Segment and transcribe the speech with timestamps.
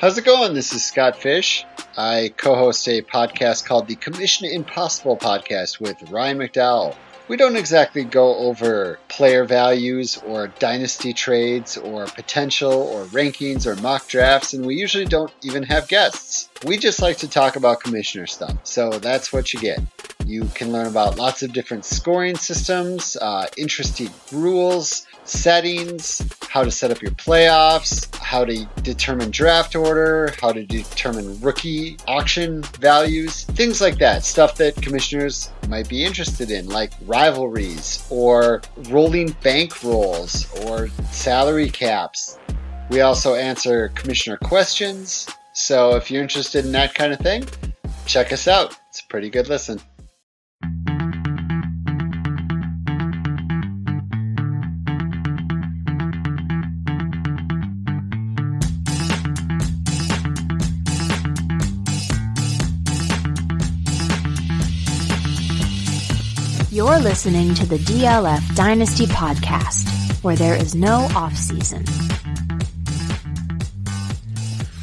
[0.00, 0.54] How's it going?
[0.54, 1.66] This is Scott Fish.
[1.96, 6.94] I co host a podcast called the Commission Impossible podcast with Ryan McDowell.
[7.26, 13.74] We don't exactly go over player values or dynasty trades or potential or rankings or
[13.82, 16.48] mock drafts, and we usually don't even have guests.
[16.64, 19.80] We just like to talk about commissioner stuff, so that's what you get.
[20.24, 26.70] You can learn about lots of different scoring systems, uh, interesting rules, settings, how to
[26.70, 33.44] set up your playoffs, how to determine draft order, how to determine rookie auction values,
[33.44, 34.24] things like that.
[34.24, 41.70] Stuff that commissioners might be interested in, like rivalries or rolling bank rolls or salary
[41.70, 42.38] caps.
[42.90, 45.26] We also answer commissioner questions.
[45.52, 47.44] So if you're interested in that kind of thing,
[48.06, 48.78] check us out.
[48.88, 49.80] It's a pretty good listen.
[66.98, 69.88] You're listening to the DLF Dynasty Podcast,
[70.24, 71.84] where there is no off season.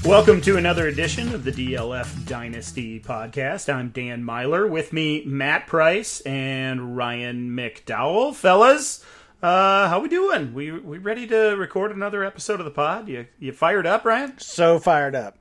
[0.05, 3.71] Welcome to another edition of the DLF Dynasty Podcast.
[3.71, 4.69] I'm Dan Meylor.
[4.69, 8.33] With me, Matt Price and Ryan McDowell.
[8.33, 9.03] Fellas,
[9.43, 10.53] uh, how we doing?
[10.53, 13.09] We we ready to record another episode of the pod?
[13.09, 14.39] You you fired up, Ryan?
[14.39, 15.37] So fired up.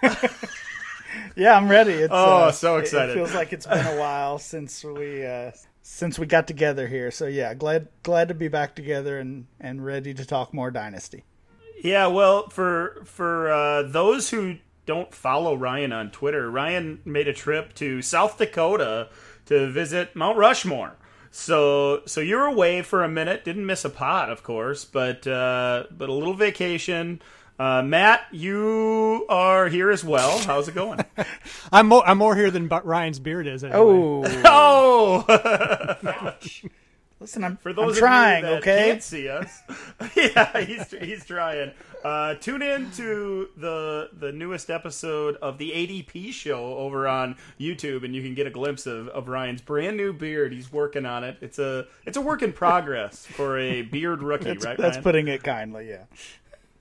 [1.36, 1.92] yeah, I'm ready.
[1.92, 3.10] It's, Oh, uh, so it- excited.
[3.10, 5.50] It, feels like it's been a while since we uh,
[5.88, 7.10] since we got together here.
[7.10, 11.24] So yeah, glad glad to be back together and and ready to talk more dynasty.
[11.82, 17.32] Yeah, well, for for uh, those who don't follow Ryan on Twitter, Ryan made a
[17.32, 19.08] trip to South Dakota
[19.46, 20.96] to visit Mount Rushmore.
[21.30, 25.84] So so you're away for a minute, didn't miss a pot, of course, but uh,
[25.90, 27.22] but a little vacation.
[27.58, 30.38] Uh, Matt, you are here as well.
[30.38, 31.00] How's it going?
[31.72, 33.64] I'm more I'm more here than Bu- Ryan's beard is.
[33.64, 33.80] Anyway.
[33.80, 36.34] Oh, oh,
[37.18, 38.44] listen, I'm for those I'm trying.
[38.44, 39.62] of you that okay, can't see us,
[40.16, 41.72] yeah, he's he's trying.
[42.04, 48.04] Uh, tune in to the the newest episode of the ADP show over on YouTube,
[48.04, 50.52] and you can get a glimpse of, of Ryan's brand new beard.
[50.52, 51.38] He's working on it.
[51.40, 54.78] It's a it's a work in progress for a beard rookie, that's, right?
[54.78, 55.02] that's Ryan?
[55.02, 55.88] putting it kindly.
[55.88, 56.04] Yeah.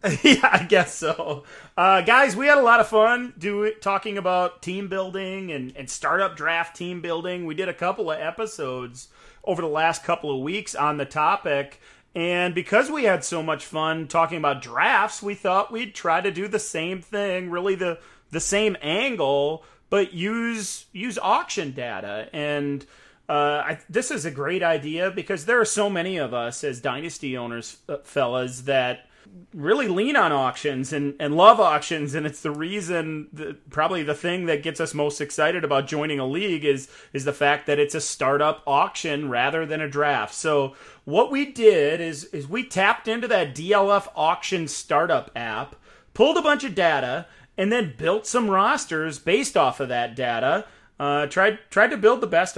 [0.24, 1.44] yeah, I guess so.
[1.76, 5.90] Uh, guys, we had a lot of fun do talking about team building and, and
[5.90, 7.46] startup draft team building.
[7.46, 9.08] We did a couple of episodes
[9.44, 11.82] over the last couple of weeks on the topic.
[12.14, 16.32] And because we had so much fun talking about drafts, we thought we'd try to
[16.32, 18.00] do the same thing, really the
[18.30, 22.30] the same angle, but use use auction data.
[22.34, 22.86] And
[23.30, 26.82] uh, I, this is a great idea because there are so many of us as
[26.82, 29.08] dynasty owners, uh, fellas, that
[29.54, 34.46] really lean on auctions and, and love auctions and it's the reason probably the thing
[34.46, 37.96] that gets us most excited about joining a league is is the fact that it's
[37.96, 40.34] a startup auction rather than a draft.
[40.34, 45.76] So what we did is is we tapped into that DLF auction startup app
[46.14, 47.26] pulled a bunch of data
[47.58, 50.66] and then built some rosters based off of that data
[51.00, 52.58] uh, tried tried to build the best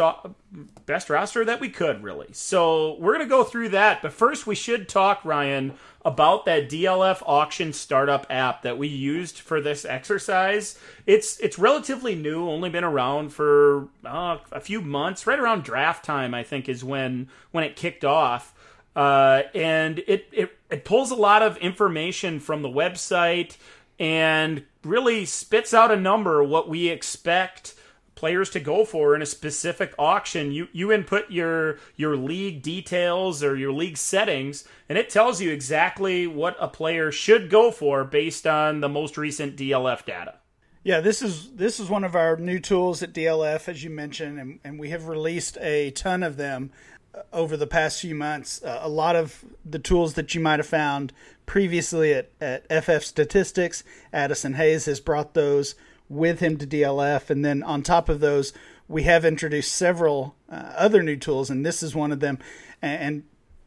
[0.86, 2.28] best roster that we could really.
[2.32, 5.74] So we're gonna go through that, but first we should talk Ryan
[6.06, 10.80] about that DLF auction startup app that we used for this exercise.
[11.06, 15.28] It's it's relatively new, only been around for uh, a few months.
[15.28, 18.54] Right around draft time, I think, is when when it kicked off.
[18.96, 23.58] Uh, and it, it it pulls a lot of information from the website
[24.00, 27.76] and really spits out a number what we expect
[28.20, 30.52] players to go for in a specific auction.
[30.52, 35.52] You you input your your league details or your league settings, and it tells you
[35.52, 40.36] exactly what a player should go for based on the most recent DLF data.
[40.84, 44.38] Yeah, this is this is one of our new tools at DLF, as you mentioned,
[44.38, 46.72] and, and we have released a ton of them
[47.16, 48.62] uh, over the past few months.
[48.62, 51.14] Uh, a lot of the tools that you might have found
[51.46, 55.76] previously at, at FF Statistics, Addison Hayes has brought those
[56.10, 58.52] with him to DLF, and then on top of those,
[58.88, 62.40] we have introduced several uh, other new tools, and this is one of them.
[62.82, 63.24] And,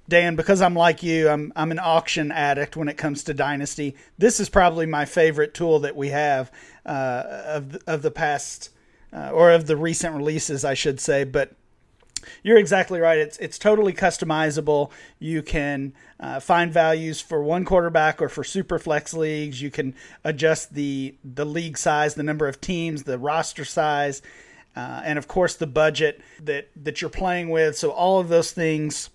[0.09, 3.97] Dan, because I'm like you, I'm I'm an auction addict when it comes to Dynasty.
[4.19, 6.51] This is probably my favorite tool that we have
[6.85, 8.71] uh, of the, of the past
[9.13, 11.23] uh, or of the recent releases, I should say.
[11.23, 11.53] But
[12.43, 13.19] you're exactly right.
[13.19, 14.91] It's it's totally customizable.
[15.19, 19.61] You can uh, find values for one quarterback or for super flex leagues.
[19.61, 24.23] You can adjust the the league size, the number of teams, the roster size,
[24.77, 27.77] uh, and of course the budget that that you're playing with.
[27.77, 29.11] So all of those things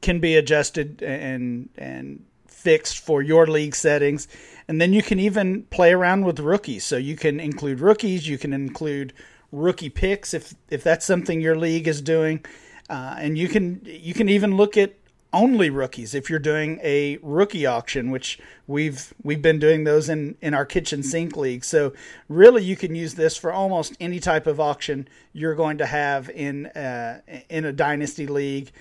[0.00, 2.24] can be adjusted and and
[2.60, 4.28] fixed for your league settings.
[4.68, 6.84] And then you can even play around with rookies.
[6.84, 9.12] So you can include rookies, you can include
[9.52, 12.44] rookie picks if if that's something your league is doing.
[12.88, 14.94] Uh, and you can you can even look at
[15.32, 20.36] only rookies if you're doing a rookie auction which we've we've been doing those in
[20.40, 21.64] in our kitchen sink league.
[21.64, 21.92] So
[22.28, 26.28] really you can use this for almost any type of auction you're going to have
[26.30, 28.72] in uh, in a dynasty league.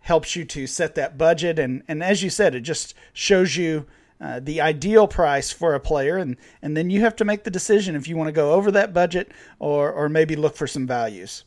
[0.00, 1.58] Helps you to set that budget.
[1.58, 3.86] And and as you said it just shows you
[4.20, 7.50] uh, the ideal price for a player and and then you have to make the
[7.50, 10.86] decision if you want to go over that budget or or maybe look for some
[10.86, 11.44] values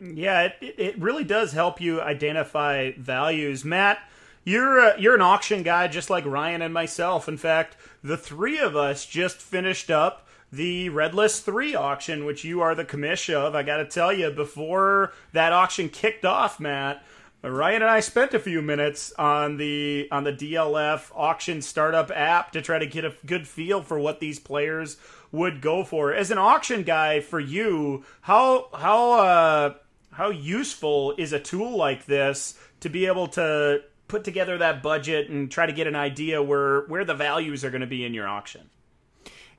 [0.00, 3.64] yeah, it, it really does help you identify values.
[3.64, 3.98] Matt,
[4.44, 7.28] you're a, you're an auction guy just like Ryan and myself.
[7.28, 12.44] In fact, the three of us just finished up the Red List 3 auction, which
[12.44, 13.54] you are the commish of.
[13.54, 17.04] I got to tell you, before that auction kicked off, Matt,
[17.42, 22.50] Ryan and I spent a few minutes on the on the DLF auction startup app
[22.52, 24.96] to try to get a good feel for what these players
[25.30, 26.12] would go for.
[26.12, 29.74] As an auction guy for you, how how uh
[30.12, 35.28] how useful is a tool like this to be able to put together that budget
[35.28, 38.14] and try to get an idea where where the values are going to be in
[38.14, 38.68] your auction?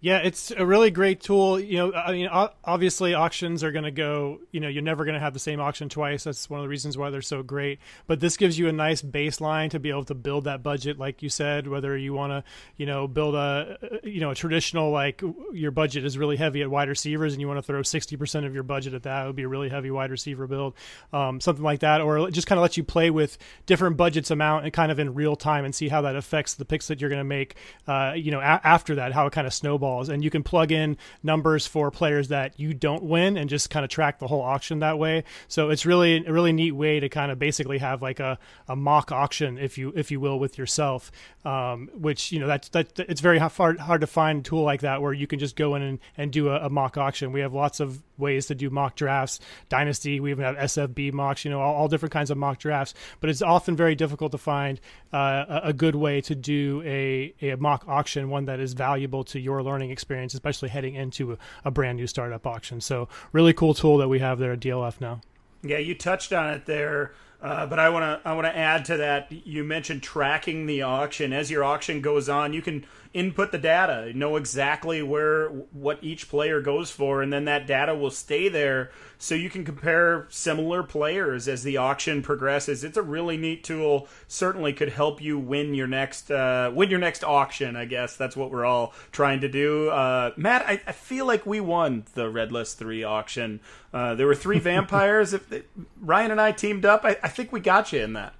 [0.02, 1.60] Yeah, it's a really great tool.
[1.60, 2.30] You know, I mean,
[2.64, 4.40] obviously auctions are going to go.
[4.52, 6.24] You know, you're never going to have the same auction twice.
[6.24, 7.80] That's one of the reasons why they're so great.
[8.08, 11.22] But this gives you a nice baseline to be able to build that budget, like
[11.22, 11.68] you said.
[11.68, 12.44] Whether you want to,
[12.78, 16.72] you know, build a, you know, a traditional like your budget is really heavy at
[16.72, 19.36] wide receivers, and you want to throw 60% of your budget at that, it would
[19.36, 20.76] be a really heavy wide receiver build,
[21.12, 24.64] um, something like that, or just kind of let you play with different budgets amount
[24.64, 27.10] and kind of in real time and see how that affects the picks that you're
[27.10, 27.56] going to make.
[27.86, 30.44] Uh, you know, a- after that, how it kind of snowballs balls and you can
[30.44, 34.28] plug in numbers for players that you don't win and just kind of track the
[34.28, 35.24] whole auction that way.
[35.48, 38.38] So it's really a really neat way to kind of basically have like a,
[38.68, 41.12] a mock auction if you if you will with yourself.
[41.46, 44.82] Um, which you know that's that it's very hard hard to find a tool like
[44.82, 47.32] that where you can just go in and, and do a, a mock auction.
[47.32, 49.40] We have lots of ways to do mock drafts
[49.70, 52.94] dynasty we even have sfb mocks you know all, all different kinds of mock drafts
[53.22, 54.80] but it's often very difficult to find
[55.14, 59.40] uh, a, good way to do a, a mock auction one that is valuable to
[59.40, 62.82] your learning learning experience, especially heading into a, a brand new startup auction.
[62.82, 65.22] So, really cool tool that we have there at DLF now.
[65.64, 67.14] Yeah, you touched on it there.
[67.42, 69.32] Uh, but I want to I want to add to that.
[69.32, 72.52] You mentioned tracking the auction as your auction goes on.
[72.52, 77.46] You can input the data, know exactly where what each player goes for, and then
[77.46, 82.84] that data will stay there so you can compare similar players as the auction progresses.
[82.84, 84.08] It's a really neat tool.
[84.28, 87.76] Certainly could help you win your next uh, win your next auction.
[87.76, 89.90] I guess that's what we're all trying to do.
[89.90, 93.60] Uh, Matt, I, I, feel like we won the Red List Three auction.
[93.92, 95.34] Uh, there were three vampires.
[95.34, 95.52] if
[96.00, 98.34] Ryan and I teamed up, I, I think we got you in that.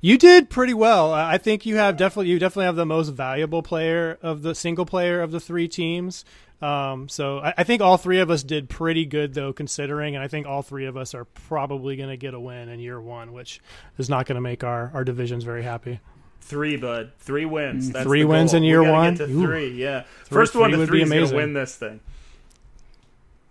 [0.00, 1.12] You did pretty well.
[1.12, 4.86] I think you have definitely you definitely have the most valuable player of the single
[4.86, 6.24] player of the three teams.
[6.62, 10.24] Um, so I, I, think all three of us did pretty good though, considering, and
[10.24, 12.98] I think all three of us are probably going to get a win in year
[12.98, 13.60] one, which
[13.98, 16.00] is not going to make our our divisions very happy.
[16.40, 17.12] Three, bud.
[17.18, 17.90] Three wins.
[17.90, 19.16] That's three wins in year one.
[19.16, 20.04] Three, yeah.
[20.24, 22.00] Three, First one to three is going to win this thing.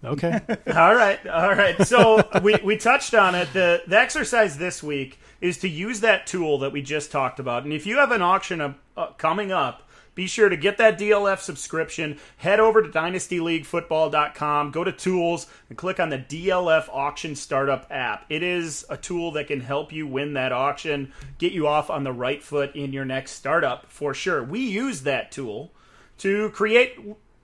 [0.03, 0.39] Okay.
[0.75, 1.25] all right.
[1.27, 1.81] All right.
[1.87, 3.51] So we, we touched on it.
[3.53, 7.63] The the exercise this week is to use that tool that we just talked about.
[7.63, 9.83] And if you have an auction uh, coming up,
[10.15, 12.17] be sure to get that DLF subscription.
[12.37, 18.25] Head over to dynastyleaguefootball.com, go to tools, and click on the DLF auction startup app.
[18.29, 22.05] It is a tool that can help you win that auction, get you off on
[22.05, 24.41] the right foot in your next startup for sure.
[24.41, 25.73] We use that tool
[26.19, 26.97] to create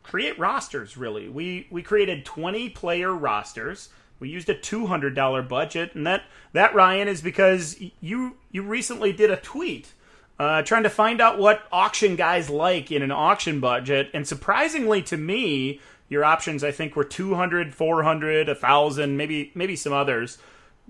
[0.03, 1.29] create rosters really.
[1.29, 3.89] We we created 20 player rosters.
[4.20, 9.31] We used a $200 budget and that that Ryan is because you you recently did
[9.31, 9.93] a tweet
[10.41, 14.10] uh, trying to find out what auction guys like in an auction budget.
[14.12, 15.79] And surprisingly to me,
[16.10, 20.39] your options I think were 200, 400, 1000, maybe maybe some others.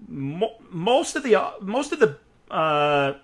[0.07, 2.17] Mo- most of the most of the
[2.49, 3.15] uh,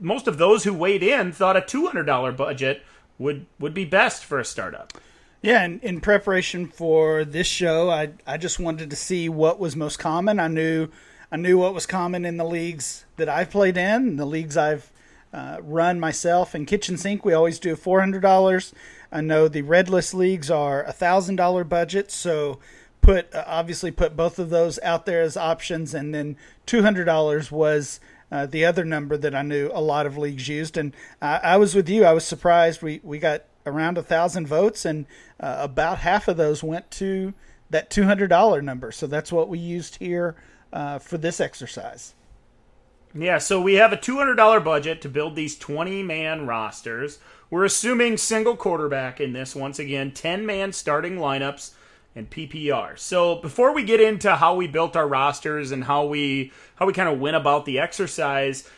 [0.00, 2.82] most of those who weighed in thought a $200 budget
[3.16, 4.92] would would be best for a startup.
[5.40, 9.76] Yeah, and in preparation for this show, I I just wanted to see what was
[9.76, 10.40] most common.
[10.40, 10.88] I knew
[11.30, 14.90] I knew what was common in the leagues that I've played in, the leagues I've
[15.32, 16.54] uh, run myself.
[16.54, 18.72] In kitchen sink we always do $400
[19.12, 22.58] i know the red list leagues are a thousand dollar budget so
[23.00, 28.00] put uh, obviously put both of those out there as options and then $200 was
[28.30, 30.76] uh, the other number that i knew a lot of leagues used.
[30.76, 32.04] And i was with you.
[32.04, 35.06] I was surprised we, we got around a thousand votes and
[35.40, 37.34] uh, about half of those went to
[37.70, 40.36] that $200 number so that's what we used here
[40.72, 42.14] uh, for this exercise
[43.14, 47.18] Yeah, so we have a $200 budget to build these 20 man rosters.
[47.50, 51.72] We're assuming single quarterback in this once again, 10 man starting lineups
[52.14, 52.98] and PPR.
[52.98, 56.92] So before we get into how we built our rosters and how we how we
[56.92, 58.68] kind of went about the exercise,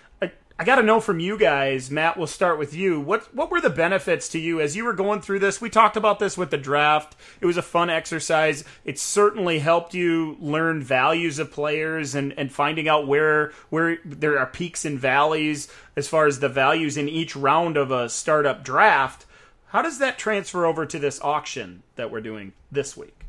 [0.61, 1.91] I, got to know from you guys.
[1.91, 3.01] Matt, we'll start with you.
[3.01, 5.59] What what were the benefits to you as you were going through this?
[5.59, 7.17] We talked about this with the draft.
[7.41, 8.63] It was a fun exercise.
[8.85, 14.39] It certainly helped you learn values of players and and finding out where where there
[14.39, 18.63] are peaks and valleys as far as the values in each round of a startup
[18.63, 19.25] draft.
[19.69, 23.20] How does that transfer over to this auction that we're doing this week?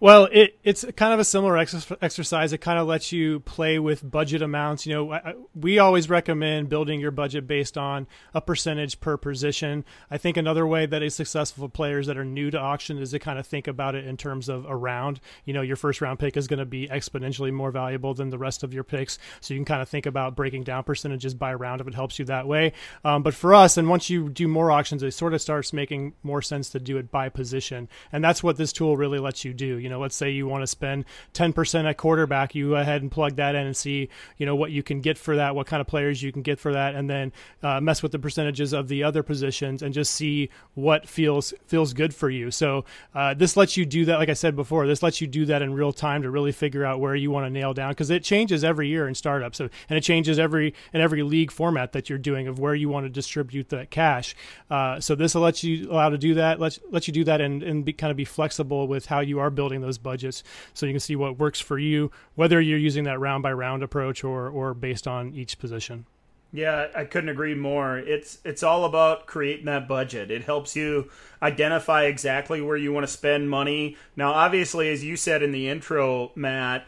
[0.00, 2.52] Well, it, it's kind of a similar ex- exercise.
[2.52, 4.86] It kind of lets you play with budget amounts.
[4.86, 9.84] You know, I, we always recommend building your budget based on a percentage per position.
[10.08, 13.10] I think another way that is successful for players that are new to auction is
[13.10, 15.18] to kind of think about it in terms of a round.
[15.44, 18.38] You know, your first round pick is going to be exponentially more valuable than the
[18.38, 19.18] rest of your picks.
[19.40, 22.20] So you can kind of think about breaking down percentages by round if it helps
[22.20, 22.72] you that way.
[23.04, 26.14] Um, but for us, and once you do more auctions, it sort of starts making
[26.22, 27.88] more sense to do it by position.
[28.12, 29.76] And that's what this tool really lets you do.
[29.78, 31.04] You know, let's say you want to spend
[31.34, 34.70] 10% at quarterback, you go ahead and plug that in and see, you know, what
[34.70, 37.08] you can get for that, what kind of players you can get for that, and
[37.08, 41.52] then uh, mess with the percentages of the other positions and just see what feels
[41.66, 42.50] feels good for you.
[42.50, 44.18] So uh, this lets you do that.
[44.18, 46.84] Like I said before, this lets you do that in real time to really figure
[46.84, 49.68] out where you want to nail down because it changes every year in startups, so,
[49.88, 53.04] and it changes every in every league format that you're doing of where you want
[53.04, 54.34] to distribute that cash.
[54.70, 56.60] Uh, so this will let you allow to do that.
[56.60, 59.40] Let let you do that and and be, kind of be flexible with how you
[59.40, 60.42] are building those budgets
[60.74, 63.82] so you can see what works for you, whether you're using that round by round
[63.82, 66.06] approach or, or based on each position.
[66.50, 67.98] Yeah, I couldn't agree more.
[67.98, 70.30] It's it's all about creating that budget.
[70.30, 71.10] It helps you
[71.42, 73.96] identify exactly where you want to spend money.
[74.16, 76.86] Now, obviously, as you said in the intro, Matt,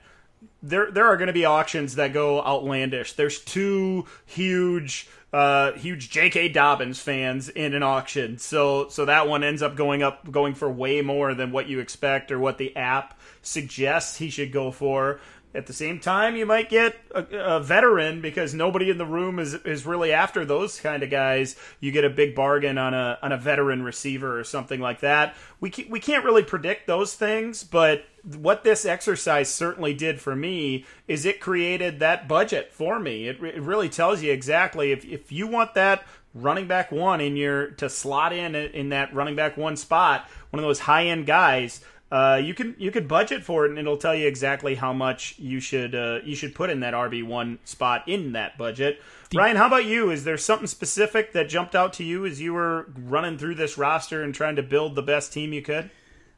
[0.62, 3.14] there there are going to be auctions that go outlandish.
[3.14, 6.48] There's two huge uh, huge J.K.
[6.48, 8.38] Dobbins fans in an auction.
[8.38, 11.80] So so that one ends up going up going for way more than what you
[11.80, 15.20] expect or what the app suggests he should go for.
[15.52, 17.24] At the same time, you might get a,
[17.56, 21.56] a, veteran because nobody in the room is is really after those kind of guys.
[21.80, 25.34] You get a big bargain on a on a veteran receiver or something like that.
[25.58, 30.84] We we can't really predict those things, but what this exercise certainly did for me
[31.08, 33.28] is it created that budget for me.
[33.28, 37.36] It, it really tells you exactly if if you want that running back one in
[37.36, 41.26] your to slot in in that running back one spot, one of those high end
[41.26, 44.92] guys uh, you can you could budget for it, and it'll tell you exactly how
[44.92, 49.00] much you should uh, you should put in that RB one spot in that budget.
[49.32, 50.10] Ryan, how about you?
[50.10, 53.78] Is there something specific that jumped out to you as you were running through this
[53.78, 55.88] roster and trying to build the best team you could?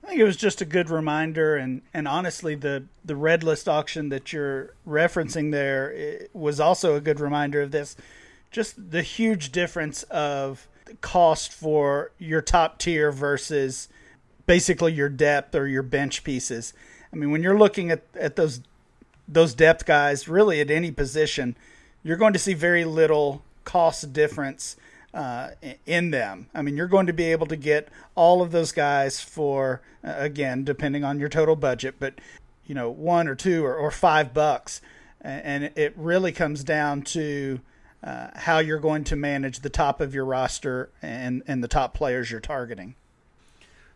[0.03, 3.69] I think it was just a good reminder, and, and honestly, the, the red list
[3.69, 7.97] auction that you're referencing there was also a good reminder of this.
[8.51, 10.69] Just the huge difference of
[11.01, 13.89] cost for your top tier versus
[14.47, 16.75] basically your depth or your bench pieces.
[17.13, 18.61] I mean, when you're looking at, at those
[19.29, 21.57] those depth guys, really at any position,
[22.03, 24.77] you're going to see very little cost difference
[25.15, 25.51] uh,
[25.87, 26.49] in them.
[26.55, 30.15] I mean, you're going to be able to get all of those guys for uh,
[30.17, 32.21] again, depending on your total budget, but
[32.65, 34.81] you know, one or two or, or five bucks,
[35.21, 37.61] and it really comes down to
[38.03, 41.95] uh, how you're going to manage the top of your roster and and the top
[41.95, 42.95] players you're targeting.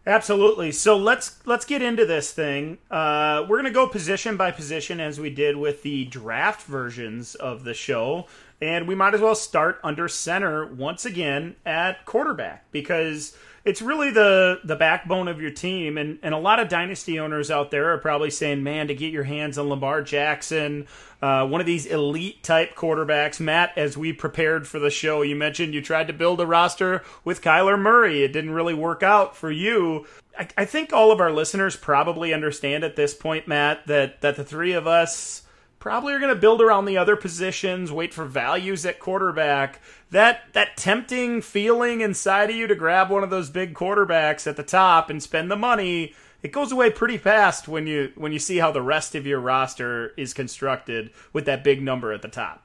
[0.06, 0.70] Absolutely.
[0.70, 2.78] So let's let's get into this thing.
[2.90, 7.64] Uh, we're gonna go position by position as we did with the draft versions of
[7.64, 8.26] the show,
[8.60, 14.10] and we might as well start under center once again at quarterback because it's really
[14.10, 15.98] the the backbone of your team.
[15.98, 19.12] And, and a lot of dynasty owners out there are probably saying man to get
[19.12, 20.86] your hands on lamar jackson
[21.20, 23.40] uh, one of these elite type quarterbacks.
[23.40, 27.02] Matt as we prepared for the show you mentioned you tried to build a roster
[27.24, 28.22] with kyler murray.
[28.22, 30.06] It didn't really work out for you.
[30.38, 34.36] I, I think all of our listeners probably understand at this point matt that that
[34.36, 35.42] the three of us
[35.86, 39.80] probably are going to build around the other positions, wait for values at quarterback.
[40.10, 44.56] That that tempting feeling inside of you to grab one of those big quarterbacks at
[44.56, 46.12] the top and spend the money,
[46.42, 49.38] it goes away pretty fast when you when you see how the rest of your
[49.38, 52.64] roster is constructed with that big number at the top.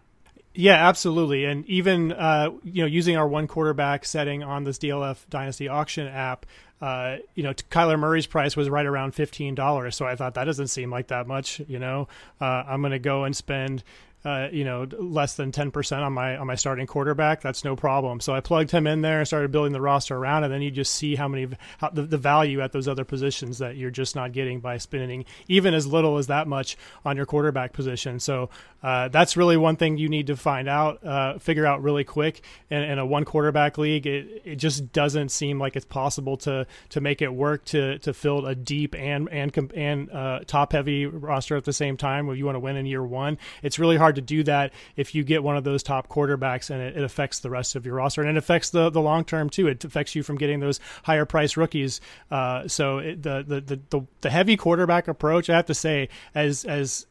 [0.56, 1.46] Yeah, absolutely.
[1.46, 6.08] And even uh, you know, using our one quarterback setting on this DLF Dynasty auction
[6.08, 6.48] app,
[6.82, 9.96] uh, you know, Kyler Murray's price was right around fifteen dollars.
[9.96, 11.62] So I thought that doesn't seem like that much.
[11.68, 12.08] You know,
[12.40, 13.84] uh, I'm going to go and spend
[14.24, 18.20] uh, you know, less than 10% on my on my starting quarterback, that's no problem.
[18.20, 20.70] So I plugged him in there and started building the roster around, and then you
[20.70, 21.48] just see how many
[21.80, 25.26] how, the, the value at those other positions that you're just not getting by spending
[25.48, 28.20] even as little as that much on your quarterback position.
[28.20, 28.50] So
[28.84, 32.42] uh, that's really one thing you need to find out, uh, figure out really quick.
[32.70, 36.66] In, in, a one quarterback league, it, it just doesn't seem like it's possible to
[36.90, 41.06] to make it work to to fill a deep and and and uh, top heavy
[41.06, 42.28] roster at the same time.
[42.28, 45.16] Where you want to win in year one, it's really hard to do that if
[45.16, 47.96] you get one of those top quarterbacks and it, it affects the rest of your
[47.96, 49.68] roster and it affects the the long term too.
[49.68, 52.02] It affects you from getting those higher price rookies.
[52.30, 56.66] Uh, so it, the, the the the heavy quarterback approach, I have to say, as
[56.66, 57.06] as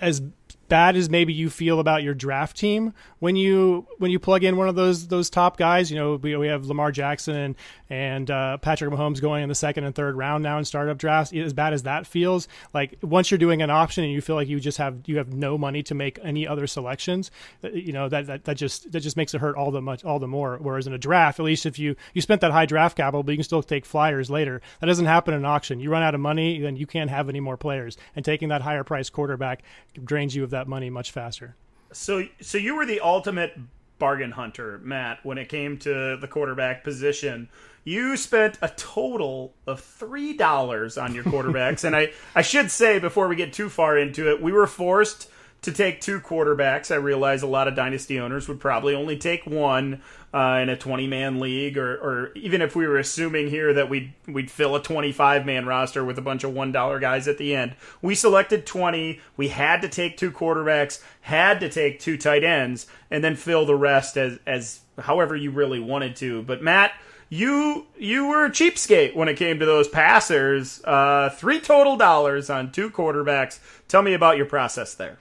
[0.00, 0.22] as
[0.68, 4.56] bad as maybe you feel about your draft team when you when you plug in
[4.56, 5.90] one of those those top guys.
[5.90, 7.56] You know, we, we have Lamar Jackson
[7.88, 11.32] and uh, Patrick Mahomes going in the second and third round now in startup drafts.
[11.32, 14.48] As bad as that feels, like once you're doing an option and you feel like
[14.48, 17.30] you just have you have no money to make any other selections,
[17.62, 20.04] uh, you know that that, that just that just makes it hurt all the much
[20.04, 20.58] all the more.
[20.60, 23.32] Whereas in a draft, at least if you you spent that high draft capital, but
[23.32, 24.60] you can still take flyers later.
[24.80, 25.80] That doesn't happen in an auction.
[25.80, 28.62] You run out of money, then you can't have any more players, and taking that
[28.62, 29.62] higher price quarterback
[30.04, 31.56] drains you of that money much faster.
[31.92, 33.58] So, so you were the ultimate
[33.98, 37.48] bargain hunter, Matt, when it came to the quarterback position.
[37.84, 42.98] You spent a total of three dollars on your quarterbacks, and I, I should say
[42.98, 45.30] before we get too far into it, we were forced
[45.66, 46.92] to take two quarterbacks.
[46.92, 50.00] I realize a lot of dynasty owners would probably only take one
[50.32, 53.90] uh, in a 20 man league, or, or even if we were assuming here that
[53.90, 57.52] we'd, we'd fill a 25 man roster with a bunch of $1 guys at the
[57.52, 57.74] end.
[58.00, 59.20] We selected 20.
[59.36, 63.66] We had to take two quarterbacks, had to take two tight ends, and then fill
[63.66, 66.42] the rest as, as however you really wanted to.
[66.44, 66.92] But Matt,
[67.28, 70.80] you you were a cheapskate when it came to those passers.
[70.84, 73.58] Uh, three total dollars on two quarterbacks.
[73.88, 75.18] Tell me about your process there.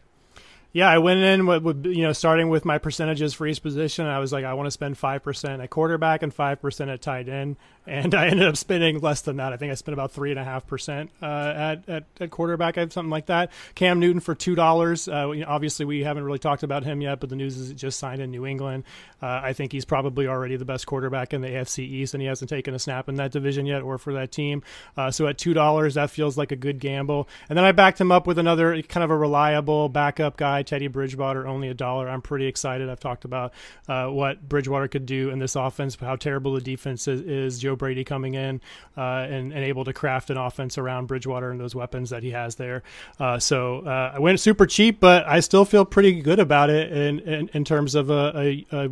[0.75, 4.07] Yeah, I went in with, with, you know starting with my percentages for each position.
[4.07, 7.01] I was like, I want to spend five percent at quarterback and five percent at
[7.01, 7.55] tight end,
[7.87, 9.53] and I ended up spending less than that.
[9.53, 12.81] I think I spent about three and a half percent uh, at at quarterback, I
[12.81, 13.51] have something like that.
[13.75, 15.07] Cam Newton for two dollars.
[15.07, 17.99] Uh, obviously, we haven't really talked about him yet, but the news is it just
[17.99, 18.83] signed in New England.
[19.21, 22.27] Uh, I think he's probably already the best quarterback in the AFC East, and he
[22.27, 24.63] hasn't taken a snap in that division yet or for that team.
[24.97, 27.27] Uh, so at two dollars, that feels like a good gamble.
[27.49, 30.63] And then I backed him up with another kind of a reliable backup guy.
[30.63, 32.09] Teddy Bridgewater, only a dollar.
[32.09, 32.89] I'm pretty excited.
[32.89, 33.53] I've talked about
[33.87, 37.21] uh, what Bridgewater could do in this offense, how terrible the defense is.
[37.21, 38.61] is Joe Brady coming in
[38.97, 42.31] uh, and, and, able to craft an offense around Bridgewater and those weapons that he
[42.31, 42.83] has there.
[43.19, 46.91] Uh, so uh, I went super cheap, but I still feel pretty good about it
[46.91, 48.89] in, in, in terms of a, a, a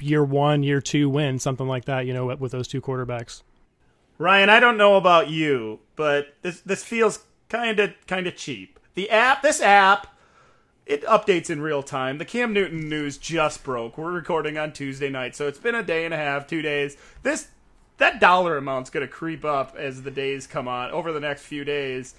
[0.00, 3.42] year one, year two win, something like that, you know, with those two quarterbacks.
[4.18, 8.78] Ryan, I don't know about you, but this this feels kind of kind of cheap.
[8.94, 10.06] The app, this app
[10.86, 12.18] it updates in real time.
[12.18, 13.98] The Cam Newton news just broke.
[13.98, 16.96] We're recording on Tuesday night, so it's been a day and a half, two days.
[17.22, 17.48] This
[17.98, 21.42] that dollar amount's going to creep up as the days come on over the next
[21.42, 22.14] few days.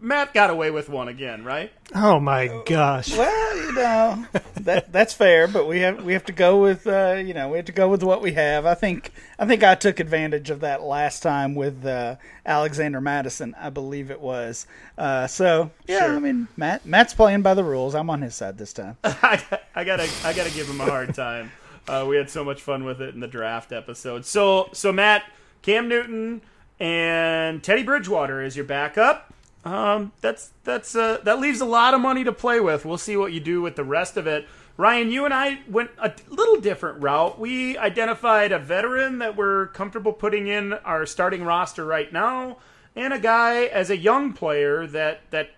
[0.00, 1.70] Matt got away with one again, right?
[1.94, 3.16] Oh my gosh!
[3.16, 7.22] Well, you know that that's fair, but we have we have to go with uh,
[7.24, 8.66] you know we have to go with what we have.
[8.66, 13.54] I think I think I took advantage of that last time with uh, Alexander Mattison,
[13.56, 14.66] I believe it was.
[14.96, 16.16] Uh, so yeah, sure.
[16.16, 17.94] I mean Matt Matt's playing by the rules.
[17.94, 18.96] I'm on his side this time.
[19.04, 19.40] I,
[19.76, 21.52] I gotta I gotta give him a hard time.
[21.88, 24.26] Uh, we had so much fun with it in the draft episode.
[24.26, 25.24] So so Matt,
[25.62, 26.42] Cam Newton,
[26.78, 29.32] and Teddy Bridgewater is your backup.
[29.64, 32.84] Um, that's that's uh, that leaves a lot of money to play with.
[32.84, 34.46] We'll see what you do with the rest of it.
[34.76, 37.40] Ryan, you and I went a little different route.
[37.40, 42.58] We identified a veteran that we're comfortable putting in our starting roster right now,
[42.94, 45.50] and a guy as a young player that that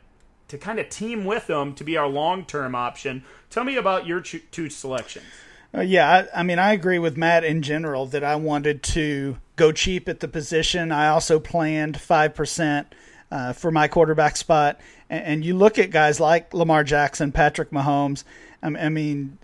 [0.49, 3.25] to kind of team with them to be our long term option.
[3.51, 5.27] Tell me about your two selections.
[5.73, 9.39] Uh, yeah, I, I, mean, I agree with Matt in general that I wanted to
[9.57, 10.91] go cheap at the position.
[10.91, 12.93] I also planned five percent
[13.31, 14.81] uh, for my quarterback spot.
[15.09, 18.25] And, and, you look at guys like Lamar Jackson, Patrick Mahomes.
[18.63, 19.39] I, I mean,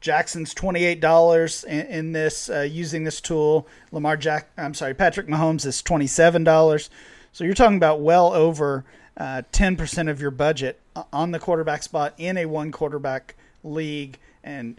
[0.00, 3.66] Jackson's twenty eight dollars in, in, this uh, using this tool.
[3.90, 6.90] Lamar Jack, I'm sorry, Patrick Mahomes is twenty seven dollars.
[7.32, 8.84] So you're talking about well over
[9.16, 10.78] uh, ten percent of your budget
[11.12, 14.18] on the quarterback spot in a one quarterback league.
[14.44, 14.76] And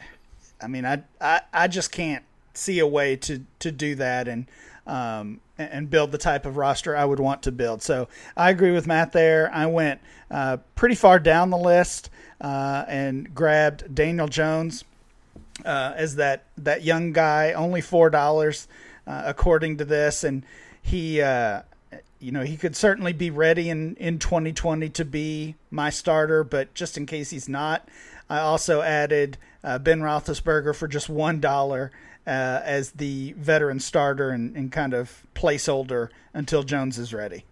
[0.64, 2.24] I mean, I, I I just can't
[2.54, 4.28] see a way to to do that.
[4.28, 4.48] And
[4.86, 7.82] um, and build the type of roster I would want to build.
[7.82, 9.52] So I agree with Matt there.
[9.54, 12.10] I went uh, pretty far down the list
[12.42, 14.84] uh, and grabbed Daniel Jones
[15.66, 18.68] uh, as that that young guy, only four dollars
[19.06, 20.46] uh, according to this, and
[20.82, 21.22] he.
[21.22, 21.62] Uh,
[22.20, 26.74] you know, he could certainly be ready in, in 2020 to be my starter, but
[26.74, 27.90] just in case he's not,
[28.34, 31.90] I also added uh, Ben Roethlisberger for just $1 uh,
[32.26, 37.46] as the veteran starter and, and kind of placeholder until Jones is ready.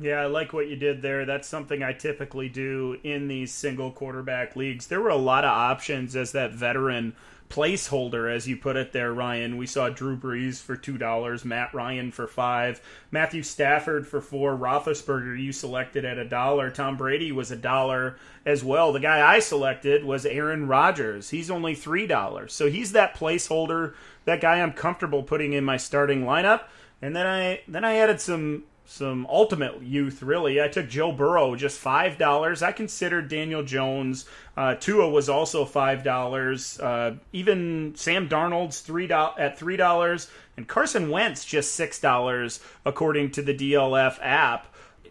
[0.00, 1.24] Yeah, I like what you did there.
[1.24, 4.88] That's something I typically do in these single quarterback leagues.
[4.88, 7.14] There were a lot of options as that veteran
[7.52, 9.58] placeholder, as you put it there, Ryan.
[9.58, 14.56] We saw Drew Brees for two dollars, Matt Ryan for five, Matthew Stafford for four,
[14.56, 18.92] Roethlisberger you selected at a dollar, Tom Brady was a dollar as well.
[18.92, 21.28] The guy I selected was Aaron Rodgers.
[21.28, 23.92] He's only three dollars, so he's that placeholder,
[24.24, 26.62] that guy I'm comfortable putting in my starting lineup.
[27.02, 30.60] And then I then I added some some ultimate youth, really.
[30.60, 32.62] I took Joe Burrow, just five dollars.
[32.62, 34.26] I considered Daniel Jones.
[34.56, 36.78] Uh, Tua was also five dollars.
[36.80, 43.30] Uh, even Sam Darnold's three at three dollars, and Carson Wentz just six dollars, according
[43.32, 44.66] to the DLF app.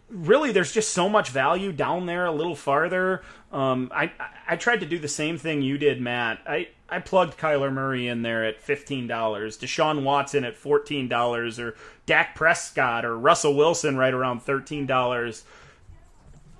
[0.09, 3.23] Really, there's just so much value down there a little farther.
[3.51, 4.11] Um, I
[4.47, 6.39] I tried to do the same thing you did, Matt.
[6.45, 11.57] I I plugged Kyler Murray in there at fifteen dollars, Deshaun Watson at fourteen dollars,
[11.57, 11.75] or
[12.05, 15.45] Dak Prescott or Russell Wilson right around thirteen dollars.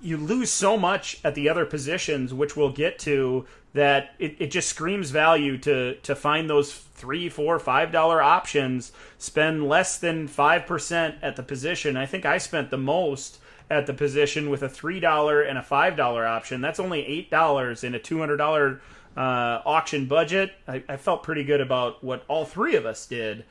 [0.00, 4.50] You lose so much at the other positions, which we'll get to, that it, it
[4.50, 8.90] just screams value to to find those three, four, five dollar options.
[9.18, 11.96] Spend less than five percent at the position.
[11.96, 13.38] I think I spent the most
[13.70, 16.60] at the position with a three dollar and a five dollar option.
[16.60, 18.80] That's only eight dollars in a two hundred dollar
[19.16, 20.52] uh, auction budget.
[20.66, 23.44] I, I, felt pretty good about what all three of us did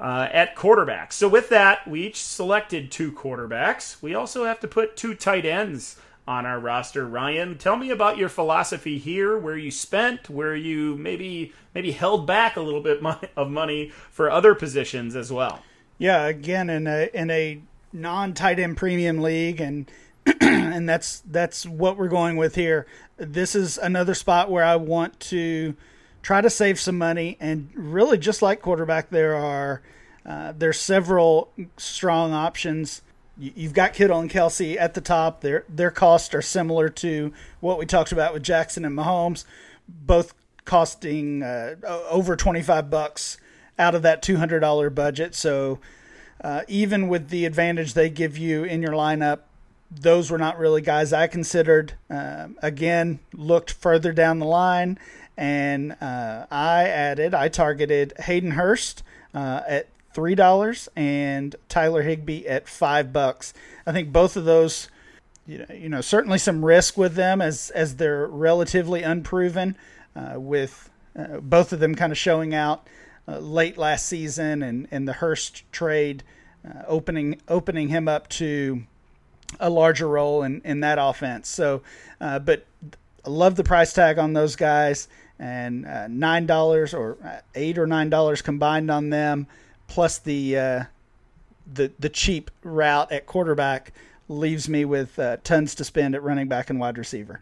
[0.00, 1.12] uh, at quarterback.
[1.12, 4.00] So with that, we each selected two quarterbacks.
[4.02, 7.06] We also have to put two tight ends on our roster.
[7.06, 12.26] Ryan, tell me about your philosophy here, where you spent, where you maybe maybe held
[12.26, 13.00] back a little bit
[13.36, 15.62] of money for other positions as well.
[15.98, 17.60] Yeah, again in a in a
[17.92, 19.90] non tight end premium league and
[20.40, 22.86] and that's that's what we're going with here.
[23.16, 25.76] This is another spot where I want to
[26.22, 29.82] try to save some money, and really, just like quarterback, there are
[30.26, 33.02] uh, there's several strong options.
[33.36, 35.42] You've got Kittle and Kelsey at the top.
[35.42, 39.44] Their their costs are similar to what we talked about with Jackson and Mahomes,
[39.88, 41.76] both costing uh,
[42.08, 43.36] over twenty five bucks
[43.78, 45.34] out of that two hundred dollar budget.
[45.34, 45.78] So
[46.42, 49.40] uh, even with the advantage they give you in your lineup,
[50.00, 51.94] those were not really guys I considered.
[52.10, 54.98] Uh, again, looked further down the line,
[55.36, 59.02] and uh, I added, I targeted Hayden Hurst
[59.34, 63.52] uh, at three dollars and Tyler Higbee at five bucks.
[63.86, 64.88] I think both of those,
[65.46, 69.76] you know, you know certainly some risk with them as as they're relatively unproven.
[70.16, 72.86] Uh, with uh, both of them kind of showing out
[73.26, 76.22] uh, late last season, and and the Hurst trade
[76.86, 78.84] opening opening him up to
[79.60, 81.48] a larger role in, in that offense.
[81.48, 81.82] So,
[82.20, 82.64] uh, but
[83.24, 87.78] I love the price tag on those guys, and uh, nine dollars or uh, eight
[87.78, 89.46] or nine dollars combined on them,
[89.88, 90.84] plus the uh,
[91.72, 93.92] the the cheap route at quarterback
[94.28, 97.40] leaves me with uh, tons to spend at running back and wide receiver.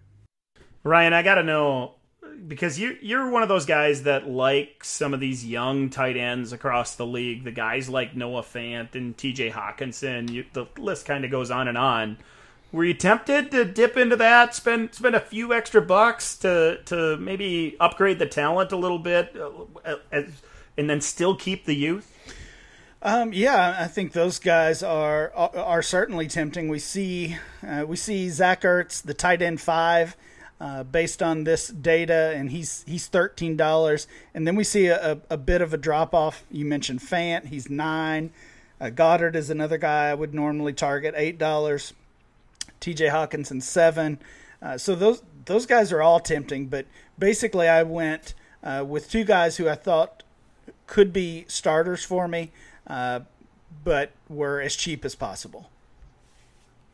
[0.84, 1.94] Ryan, I got to know
[2.46, 6.52] because you you're one of those guys that like some of these young tight ends
[6.52, 7.44] across the league.
[7.44, 9.50] The guys like Noah Fant and T.J.
[9.50, 10.30] Hockenson.
[10.30, 12.18] You, the list kind of goes on and on.
[12.72, 17.16] Were you tempted to dip into that, spend spend a few extra bucks to to
[17.18, 19.36] maybe upgrade the talent a little bit,
[19.84, 19.96] uh,
[20.76, 22.08] and then still keep the youth?
[23.02, 26.68] Um, yeah, I think those guys are are certainly tempting.
[26.68, 30.16] We see uh, we see Zach Ertz, the tight end five
[30.62, 34.06] uh, based on this data, and he's he's thirteen dollars.
[34.32, 36.44] And then we see a, a, bit of a drop off.
[36.52, 38.30] You mentioned Fant, he's nine.
[38.80, 41.94] Uh, Goedert is another guy I would normally target, eight dollars.
[42.78, 43.06] T.J.
[43.06, 44.20] Hockenson seven.
[44.62, 46.86] Uh, so those those guys are all tempting, but
[47.18, 50.22] basically I went uh, with two guys who I thought
[50.86, 52.52] could be starters for me,
[52.86, 53.20] uh,
[53.82, 55.70] but were as cheap as possible.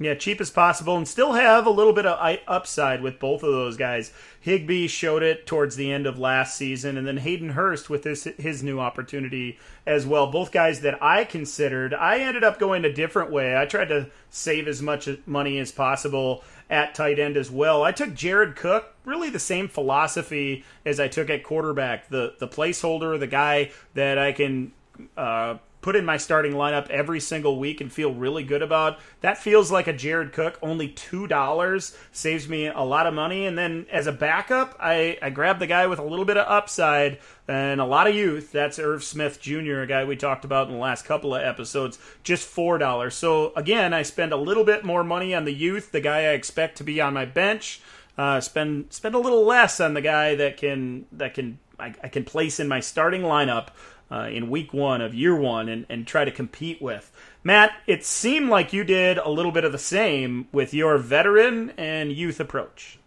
[0.00, 3.50] Yeah, cheap as possible, and still have a little bit of upside with both of
[3.50, 4.12] those guys.
[4.40, 8.22] Higbee showed it towards the end of last season, and then Hayden Hurst with his
[8.38, 10.30] his new opportunity as well.
[10.30, 11.92] Both guys that I considered.
[11.92, 13.56] I ended up going a different way.
[13.56, 17.82] I tried to save as much money as possible at tight end as well.
[17.82, 22.08] I took Jared Cook, really the same philosophy as I took at quarterback.
[22.08, 24.70] The the placeholder, the guy that I can
[25.16, 28.98] uh, put in my starting lineup every single week and feel really good about.
[29.20, 30.58] That feels like a Jared Cook.
[30.62, 33.46] Only two dollars saves me a lot of money.
[33.46, 36.46] And then as a backup, I, I grab the guy with a little bit of
[36.48, 38.52] upside and a lot of youth.
[38.52, 41.98] That's Irv Smith Jr., a guy we talked about in the last couple of episodes.
[42.22, 43.14] Just four dollars.
[43.14, 46.32] So again, I spend a little bit more money on the youth, the guy I
[46.32, 47.80] expect to be on my bench.
[48.18, 52.08] Uh, spend spend a little less on the guy that can that can I, I
[52.08, 53.68] can place in my starting lineup
[54.10, 57.10] uh, in week one of year one and, and try to compete with.
[57.44, 61.72] Matt, it seemed like you did a little bit of the same with your veteran
[61.76, 62.98] and youth approach.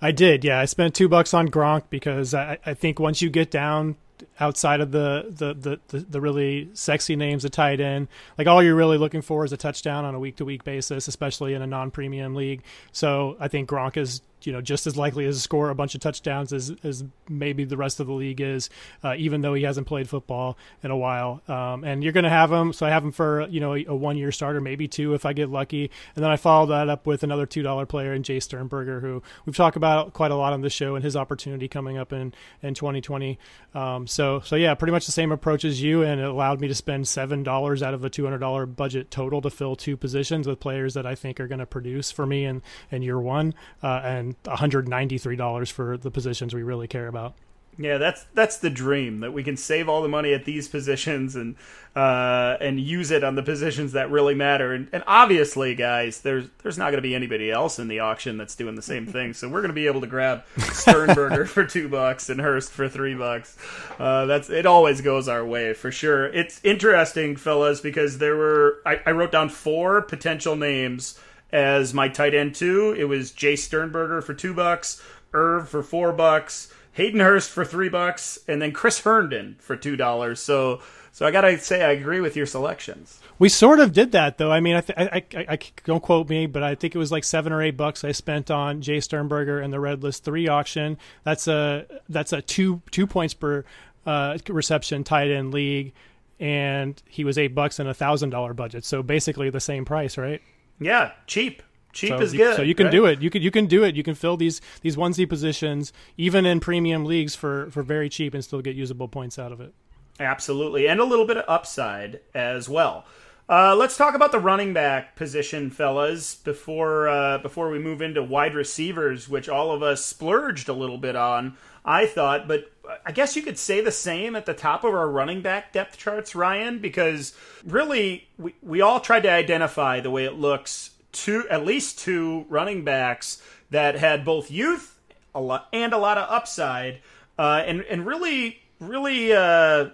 [0.00, 0.58] I did, yeah.
[0.58, 3.96] I spent two bucks on Gronk because I, I think once you get down
[4.38, 8.62] outside of the, the the, the the really sexy names, the tight end, like all
[8.62, 11.62] you're really looking for is a touchdown on a week to week basis, especially in
[11.62, 12.62] a non premium league.
[12.92, 16.00] So I think Gronk is you know just as likely to score a bunch of
[16.00, 18.70] touchdowns as, as maybe the rest of the league is,
[19.04, 21.42] uh, even though he hasn't played football in a while.
[21.48, 23.84] Um, and you're going to have him, so I have him for you know a,
[23.86, 25.90] a one year starter, maybe two if I get lucky.
[26.14, 29.22] And then I follow that up with another two dollar player in Jace Sternberger, who
[29.46, 32.34] we've talked about quite a lot on this show, and his opportunity coming up in
[32.62, 33.38] in 2020.
[33.74, 36.68] Um, so so yeah, pretty much the same approach as you, and it allowed me
[36.68, 39.96] to spend seven dollars out of a two hundred dollar budget total to fill two
[39.96, 43.20] positions with players that I think are going to produce for me in in year
[43.20, 43.54] one.
[43.82, 47.34] Uh, and $193 for the positions we really care about.
[47.78, 51.34] Yeah, that's that's the dream that we can save all the money at these positions
[51.34, 51.56] and
[51.96, 54.74] uh, and use it on the positions that really matter.
[54.74, 58.36] And, and obviously, guys, there's there's not going to be anybody else in the auction
[58.36, 59.32] that's doing the same thing.
[59.32, 62.90] So we're going to be able to grab Sternberger for two bucks and Hurst for
[62.90, 63.56] three bucks.
[63.98, 64.66] Uh, that's it.
[64.66, 66.26] Always goes our way for sure.
[66.26, 71.18] It's interesting, fellas, because there were I, I wrote down four potential names
[71.52, 72.94] as my tight end two.
[72.98, 77.88] It was Jace Sternberger for two bucks, Irv for four bucks, Hayden Hurst for three
[77.88, 80.40] bucks, and then Chris Herndon for two dollars.
[80.40, 80.80] So,
[81.12, 83.20] so I gotta say, I agree with your selections.
[83.38, 84.52] We sort of did that though.
[84.52, 87.10] I mean, I, th- I, I, I, don't quote me, but I think it was
[87.10, 90.48] like seven or eight bucks I spent on Jace Sternberger and the Red List three
[90.48, 90.98] auction.
[91.24, 93.64] That's a that's a two two points per
[94.06, 95.92] uh, reception tight end league,
[96.40, 98.84] and he was eight bucks and a thousand dollar budget.
[98.84, 100.42] So basically the same price, right?
[100.84, 101.62] Yeah, cheap.
[101.92, 102.56] Cheap so is you, good.
[102.56, 102.92] So you can right?
[102.92, 103.20] do it.
[103.20, 103.94] You can you can do it.
[103.94, 108.34] You can fill these these onesie positions even in premium leagues for for very cheap
[108.34, 109.74] and still get usable points out of it.
[110.18, 113.04] Absolutely, and a little bit of upside as well.
[113.48, 118.22] Uh, let's talk about the running back position, fellas, before uh, before we move into
[118.22, 121.56] wide receivers, which all of us splurged a little bit on.
[121.84, 122.71] I thought, but
[123.04, 125.96] I guess you could say the same at the top of our running back depth
[125.96, 131.46] charts, Ryan, because really we, we all tried to identify the way it looks two
[131.48, 133.40] at least two running backs
[133.70, 134.98] that had both youth
[135.34, 137.00] a lot and a lot of upside,
[137.38, 139.90] uh, and and really really uh,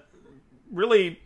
[0.72, 1.20] really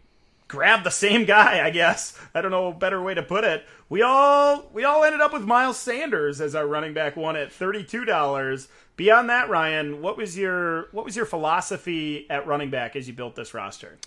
[0.48, 2.18] grab the same guy, I guess.
[2.34, 3.64] I don't know a better way to put it.
[3.88, 7.52] We all we all ended up with Miles Sanders as our running back one at
[7.52, 8.68] thirty two dollars.
[8.96, 13.14] Beyond that, Ryan, what was your what was your philosophy at running back as you
[13.14, 13.98] built this roster?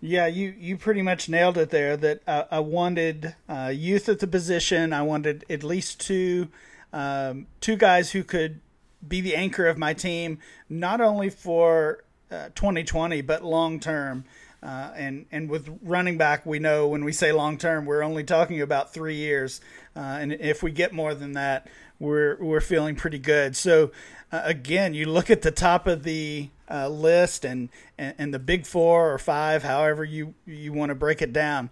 [0.00, 1.96] Yeah, you, you pretty much nailed it there.
[1.96, 4.92] That uh, I wanted uh, youth at the position.
[4.92, 6.48] I wanted at least two
[6.92, 8.60] um, two guys who could
[9.06, 14.24] be the anchor of my team, not only for uh, 2020 but long term.
[14.62, 18.24] Uh, and and with running back, we know when we say long term, we're only
[18.24, 19.60] talking about three years.
[19.94, 23.56] Uh, and if we get more than that, we're we're feeling pretty good.
[23.56, 23.90] So
[24.32, 28.38] uh, again, you look at the top of the uh, list and, and, and the
[28.38, 31.70] big four or five, however you you want to break it down.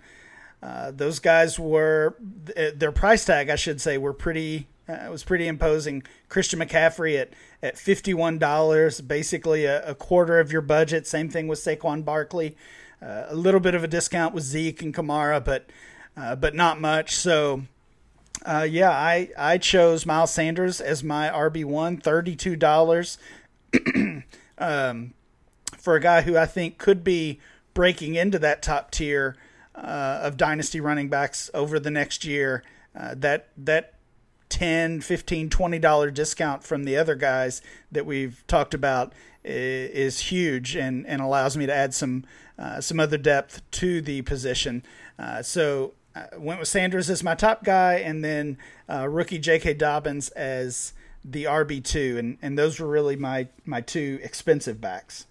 [0.62, 2.16] Uh, those guys were
[2.74, 4.68] their price tag, I should say, were pretty.
[4.86, 6.02] Uh, was pretty imposing.
[6.28, 7.30] Christian McCaffrey at
[7.62, 11.06] at fifty one dollars, basically a, a, quarter of your budget.
[11.06, 12.54] Same thing with Saquon Barkley.
[13.00, 15.70] Uh, a little bit of a discount with Zeke and Kamara, but
[16.18, 17.16] uh, but not much.
[17.16, 17.62] So
[18.44, 24.22] uh, yeah, I, I chose Miles Sanders as my RB1, $32
[24.58, 25.14] um,
[25.78, 27.40] for a guy who I think could be
[27.72, 29.36] breaking into that top tier
[29.74, 32.62] uh, of dynasty running backs over the next year.
[32.96, 33.94] Uh, that that
[34.50, 39.12] 10 15 20 dollar discount from the other guys that we've talked about
[39.44, 42.24] is, huge and, and allows me to add some
[42.58, 44.84] uh, some other depth to the position.
[45.18, 49.74] Uh, so I went with Sanders as my top guy, and then uh, rookie J.K.
[49.74, 50.92] Dobbins as
[51.24, 55.26] the RB two, and and those were really my my two expensive backs.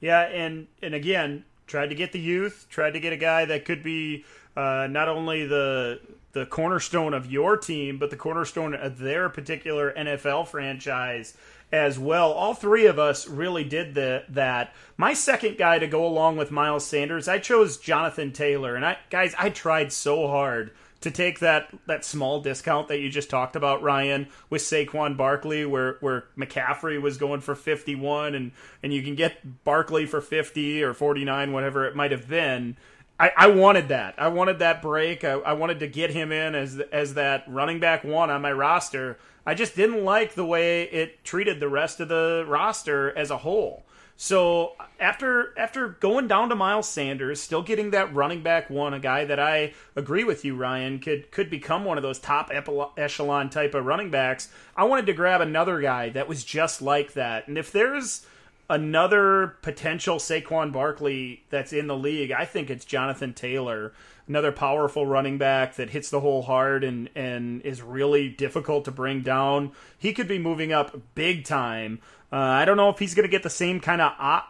[0.00, 3.64] Yeah, and and again, tried to get the youth, tried to get a guy that
[3.64, 4.24] could be
[4.56, 6.00] uh, uh, not only the
[6.32, 11.36] the cornerstone of your team, but the cornerstone of their particular NFL franchise
[11.72, 12.32] as well.
[12.32, 14.74] All three of us really did the, that.
[14.96, 18.98] My second guy to go along with Miles Sanders, I chose Jonathan Taylor, and I
[19.08, 23.56] guys, I tried so hard to take that that small discount that you just talked
[23.56, 28.52] about, Ryan, with Saquon Barkley, where where McCaffrey was going for fifty one, and
[28.82, 32.76] and you can get Barkley for fifty or forty nine, whatever it might have been.
[33.18, 34.14] I, I wanted that.
[34.16, 35.24] I wanted that break.
[35.24, 38.52] I, I wanted to get him in as as that running back one on my
[38.52, 39.18] roster.
[39.46, 43.38] I just didn't like the way it treated the rest of the roster as a
[43.38, 43.84] whole.
[44.22, 49.00] So after after going down to Miles Sanders, still getting that running back one, a
[49.00, 53.48] guy that I agree with you, Ryan, could could become one of those top echelon
[53.48, 54.50] type of running backs.
[54.76, 57.48] I wanted to grab another guy that was just like that.
[57.48, 58.26] And if there's
[58.70, 63.92] another potential Saquon Barkley that's in the league, I think it's Jonathan Taylor
[64.30, 68.90] another powerful running back that hits the hole hard and and is really difficult to
[68.92, 69.72] bring down.
[69.98, 72.00] He could be moving up big time.
[72.32, 74.42] Uh, I don't know if he's going to get the same kind of uh,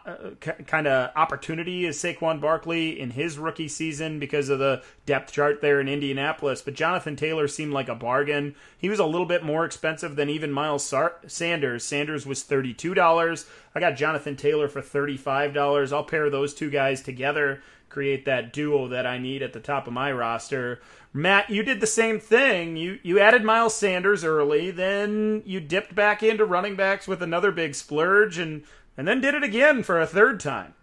[0.67, 5.61] kind of opportunity as Saquon Barkley in his rookie season because of the depth chart
[5.61, 6.61] there in Indianapolis.
[6.61, 8.53] But Jonathan Taylor seemed like a bargain.
[8.77, 10.93] He was a little bit more expensive than even Miles
[11.25, 11.83] Sanders.
[11.83, 13.47] Sanders was thirty two dollars.
[13.73, 15.91] I got Jonathan Taylor for thirty five dollars.
[15.91, 19.85] I'll pair those two guys together create that duo that I need at the top
[19.85, 20.79] of my roster.
[21.13, 22.77] Matt, you did the same thing.
[22.77, 27.51] You you added Miles Sanders early, then you dipped back into running backs with another
[27.51, 28.63] big splurge and
[28.97, 30.73] and then did it again for a third time.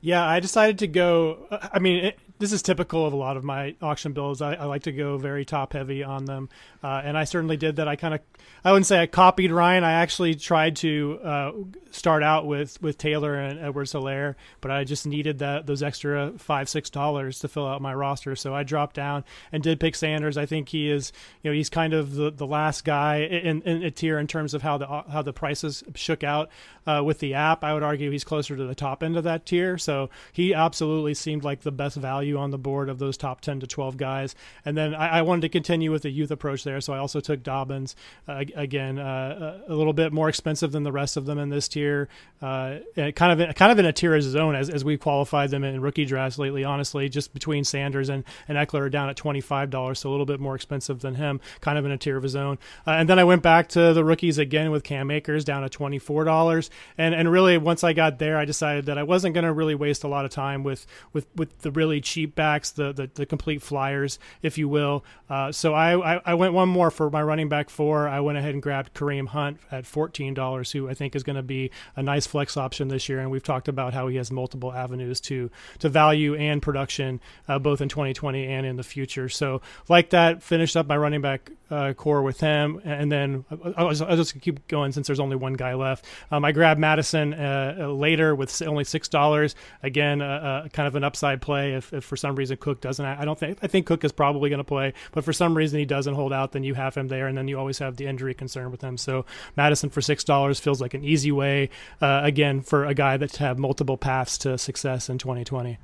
[0.00, 1.46] Yeah, I decided to go.
[1.72, 4.42] I mean, it, this is typical of a lot of my auction builds.
[4.42, 6.48] I, I like to go very top heavy on them,
[6.82, 7.86] uh, and I certainly did that.
[7.86, 8.20] I kind of,
[8.64, 9.84] I wouldn't say I copied Ryan.
[9.84, 11.52] I actually tried to uh,
[11.92, 16.32] start out with with Taylor and Edwards Helaire, but I just needed that those extra
[16.36, 18.34] five six dollars to fill out my roster.
[18.34, 20.36] So I dropped down and did pick Sanders.
[20.36, 23.84] I think he is, you know, he's kind of the, the last guy in, in
[23.84, 26.50] a tier in terms of how the how the prices shook out
[26.88, 27.62] uh, with the app.
[27.62, 29.78] I would argue he's closer to the top end of that tier.
[29.78, 33.60] So he absolutely seemed like the best value on the board of those top 10
[33.60, 34.34] to 12 guys.
[34.64, 36.80] And then I, I wanted to continue with the youth approach there.
[36.80, 37.96] So I also took Dobbins,
[38.28, 41.68] uh, again, uh, a little bit more expensive than the rest of them in this
[41.68, 42.08] tier.
[42.40, 42.78] Uh,
[43.14, 45.64] kind of kind of in a tier of his own as, as we qualified them
[45.64, 49.96] in rookie drafts lately, honestly, just between Sanders and, and Ekeler are down at $25,
[49.96, 52.36] so a little bit more expensive than him, kind of in a tier of his
[52.36, 52.58] own.
[52.86, 55.72] Uh, and then I went back to the rookies again with Cam Akers down at
[55.72, 56.70] $24.
[56.98, 59.74] And, and really, once I got there, I decided that I wasn't going to really
[59.74, 63.26] waste a lot of time with, with, with the really cheap backs, the, the, the
[63.26, 65.04] complete flyers, if you will.
[65.28, 68.08] Uh, so I, I, I, went one more for my running back four.
[68.08, 71.42] I went ahead and grabbed Kareem Hunt at $14, who I think is going to
[71.42, 73.20] be a nice flex option this year.
[73.20, 77.58] And we've talked about how he has multiple avenues to, to value and production, uh,
[77.58, 79.28] both in 2020 and in the future.
[79.28, 82.80] So, like that, finished up my running back uh, core with him.
[82.84, 83.44] And then
[83.76, 86.04] I'll, I'll, just keep going since there's only one guy left.
[86.30, 89.54] Um, I grabbed Mattison uh, later with only $6.
[89.82, 93.04] Again, uh, uh, kind of an upside play if, if for some reason Cook doesn't.
[93.04, 95.78] I don't think I think Cook is probably going to play, but for some reason
[95.78, 98.06] he doesn't hold out, then you have him there, and then you always have the
[98.06, 98.96] injury concern with him.
[98.96, 99.24] So
[99.56, 103.36] Mattison for six dollars feels like an easy way uh, again for a guy that's
[103.36, 105.78] have multiple paths to success in 2020.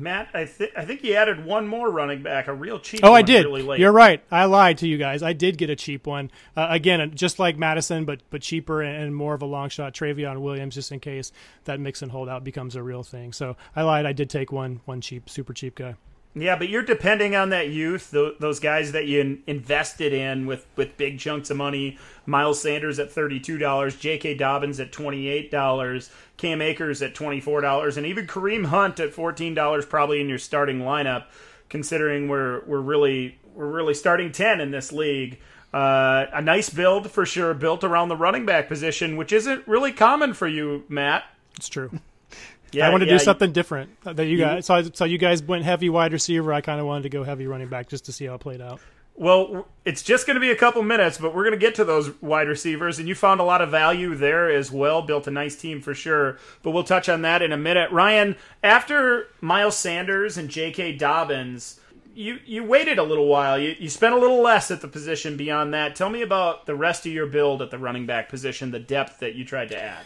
[0.00, 3.00] Matt, I, th- I think you added one more running back, a real cheap.
[3.02, 3.46] Oh, I did.
[3.46, 4.22] Really You're right.
[4.30, 5.22] I lied to you guys.
[5.22, 6.30] I did get a cheap one.
[6.56, 9.94] Uh, again, just like Mattison, but but cheaper and more of a long shot.
[9.94, 11.32] Trayveon Williams, just in case
[11.64, 13.32] that Mixon holdout becomes a real thing.
[13.32, 14.06] So I lied.
[14.06, 15.96] I did take one one cheap, super cheap guy.
[16.36, 20.96] Yeah, but you're depending on that youth, those guys that you invested in with, with
[20.96, 21.96] big chunks of money.
[22.26, 24.34] Miles Sanders at $32, J.K.
[24.34, 30.28] Dobbins at $28, Cam Akers at $24, and even Kareem Hunt at $14 probably in
[30.28, 31.26] your starting lineup,
[31.68, 35.38] considering we're, we're, really, we're really starting 10 in this league.
[35.72, 39.92] Uh, a nice build for sure, built around the running back position, which isn't really
[39.92, 41.24] common for you, Matt.
[41.56, 42.00] It's true.
[42.74, 43.90] Yeah, I want to yeah, do something different.
[44.04, 46.52] That you guys, so, so you guys went heavy wide receiver.
[46.52, 48.60] I kind of wanted to go heavy running back just to see how it played
[48.60, 48.80] out.
[49.16, 51.84] Well, it's just going to be a couple minutes, but we're going to get to
[51.84, 55.02] those wide receivers, and you found a lot of value there as well.
[55.02, 57.92] Built a nice team for sure, but we'll touch on that in a minute.
[57.92, 60.96] Ryan, after Miles Sanders and J.K.
[60.96, 61.78] Dobbins,
[62.12, 63.56] you you waited a little while.
[63.56, 65.94] You you spent a little less at the position beyond that.
[65.94, 69.20] Tell me about the rest of your build at the running back position, the depth
[69.20, 70.04] that you tried to add.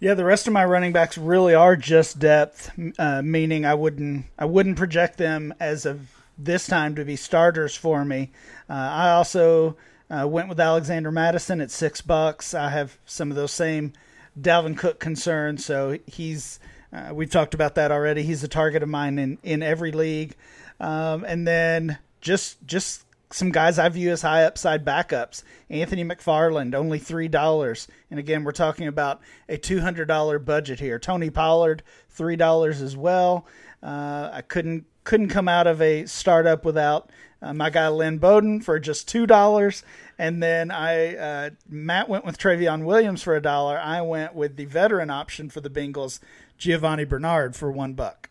[0.00, 4.24] Yeah, the rest of my running backs really are just depth, uh, meaning I wouldn't
[4.38, 6.08] I wouldn't project them as of
[6.38, 8.30] this time to be starters for me.
[8.68, 9.76] Uh, I also
[10.10, 12.54] uh, went with Alexander Mattison at six bucks.
[12.54, 13.92] I have some of those same
[14.40, 16.58] Dalvin Cook concerns, so he's
[16.94, 18.22] uh, we've talked about that already.
[18.22, 20.34] He's a target of mine in in every league.
[20.80, 25.42] um, and then just just some guys I view as high upside backups.
[25.68, 30.80] Anthony McFarland, only three dollars, and again we're talking about a two hundred dollar budget
[30.80, 30.98] here.
[30.98, 33.46] Tony Pollard, three dollars as well.
[33.82, 37.10] Uh, I couldn't couldn't come out of a startup without
[37.40, 39.82] uh, my guy Lynn Bowden for just two dollars,
[40.18, 43.78] and then I uh, Matt went with Trayveon Williams for a dollar.
[43.78, 46.20] I went with the veteran option for the Bengals,
[46.58, 48.29] Giovani Bernard for one buck.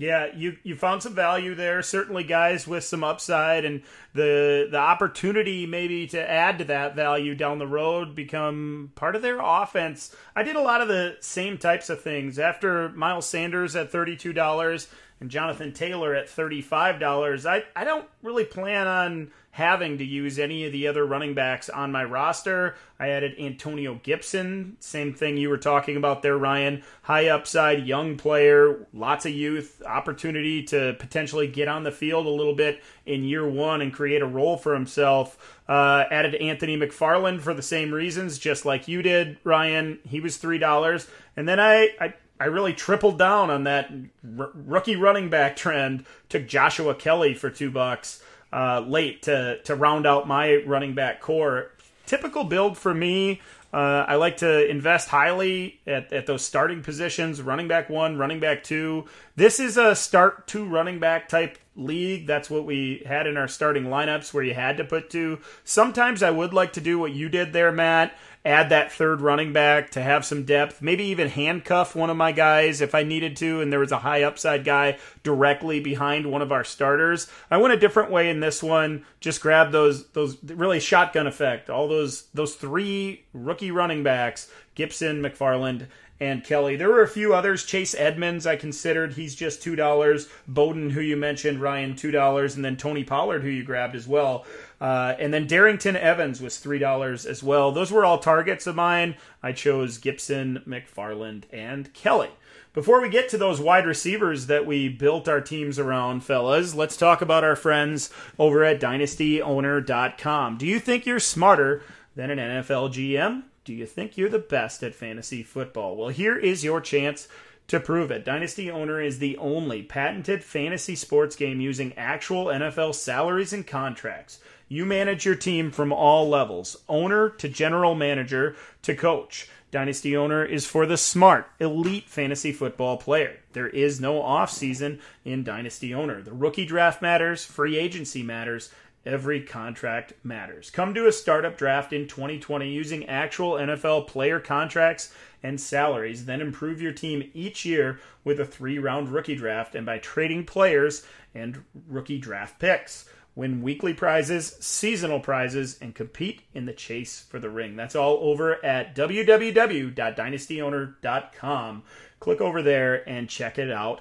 [0.00, 1.82] Yeah, you you found some value there.
[1.82, 3.82] Certainly, guys with some upside and
[4.14, 9.22] the the opportunity maybe to add to that value down the road become part of
[9.22, 10.14] their offense.
[10.36, 14.16] I did a lot of the same types of things after Miles Sanders at thirty
[14.16, 14.86] two dollars
[15.20, 17.44] and Jonathan Taylor at thirty five dollars.
[17.44, 21.68] I I don't really plan on having to use any of the other running backs
[21.68, 22.76] on my roster.
[23.00, 26.84] I added Antonio Gibson, same thing you were talking about there, Ryan.
[27.02, 32.30] High upside, young player, lots of youth, opportunity to potentially get on the field a
[32.30, 35.60] little bit in year one and create a role for himself.
[35.68, 39.98] Uh, added Anthony McFarland for the same reasons, just like you did, Ryan.
[40.08, 43.90] He was three dollars, and then I, I I really tripled down on that
[44.38, 46.06] r- rookie running back trend.
[46.28, 48.22] Took Joshua Kelley for two bucks
[48.52, 51.72] uh, late to to round out my running back core.
[52.06, 53.40] Typical build for me.
[53.70, 58.40] Uh, I like to invest highly at, at those starting positions running back one, running
[58.40, 59.04] back two.
[59.36, 62.26] This is a start two running back type league.
[62.26, 65.40] That's what we had in our starting lineups where you had to put two.
[65.64, 69.52] Sometimes I would like to do what you did there, Matt, add that third running
[69.52, 73.36] back to have some depth, maybe even handcuff one of my guys if I needed
[73.38, 77.30] to, and there was a high upside guy directly behind one of our starters.
[77.50, 79.04] I went a different way in this one.
[79.20, 85.20] Just grab those those really shotgun effect, all those those three rookie running backs, Gibson,
[85.22, 85.86] McFarland,
[86.20, 86.76] and Kelley.
[86.76, 87.64] There were a few others.
[87.64, 89.12] Chase Edmonds, I considered.
[89.12, 90.28] He's just $2.
[90.48, 92.56] Bowden, who you mentioned, Ryan, $2.
[92.56, 94.44] And then Tony Pollard, who you grabbed as well.
[94.80, 97.72] Uh, and then Darrynton Evans was $3 as well.
[97.72, 99.16] Those were all targets of mine.
[99.42, 102.30] I chose Gibson, McFarland, and Kelley.
[102.74, 106.96] Before we get to those wide receivers that we built our teams around, fellas, let's
[106.96, 110.58] talk about our friends over at dynastyowner.com.
[110.58, 111.82] Do you think you're smarter
[112.14, 113.44] than an NFL GM?
[113.64, 115.96] Do you think you're the best at fantasy football?
[115.96, 117.26] Well, here is your chance
[117.66, 118.24] to prove it.
[118.24, 124.40] Dynasty Owner is the only patented fantasy sports game using actual NFL salaries and contracts.
[124.68, 129.48] You manage your team from all levels owner to general manager to coach.
[129.70, 133.40] Dynasty Owner is for the smart, elite fantasy football player.
[133.52, 136.22] There is no offseason in Dynasty Owner.
[136.22, 138.70] The rookie draft matters, free agency matters,
[139.04, 140.70] every contract matters.
[140.70, 146.40] Come to a startup draft in 2020 using actual NFL player contracts and salaries, then
[146.40, 151.06] improve your team each year with a three round rookie draft and by trading players
[151.34, 153.08] and rookie draft picks
[153.38, 157.76] win weekly prizes, seasonal prizes, and compete in the chase for the ring.
[157.76, 161.82] That's all over at www.dynastyowner.com.
[162.18, 164.00] Click over there and check it out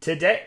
[0.00, 0.46] today.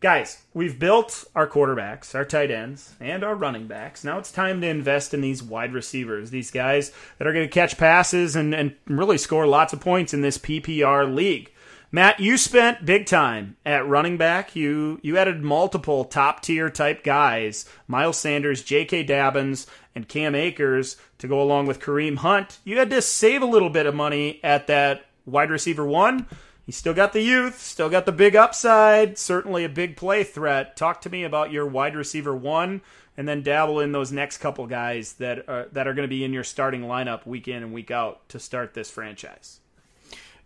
[0.00, 4.04] Guys, we've built our quarterbacks, our tight ends, and our running backs.
[4.04, 7.54] Now it's time to invest in these wide receivers, these guys that are going to
[7.54, 11.51] catch passes and, and really score lots of points in this PPR league.
[11.94, 14.56] Matt, you spent big time at running back.
[14.56, 19.02] You you added multiple top tier type guys, Miles Sanders, J.K.
[19.02, 22.60] Dobbins, and Cam Akers to go along with Kareem Hunt.
[22.64, 26.26] You had to save a little bit of money at that wide receiver one.
[26.64, 30.78] You still got the youth, still got the big upside, certainly a big play threat.
[30.78, 32.80] Talk to me about your wide receiver one,
[33.18, 36.24] and then dabble in those next couple guys that are, that are going to be
[36.24, 39.60] in your starting lineup week in and week out to start this franchise.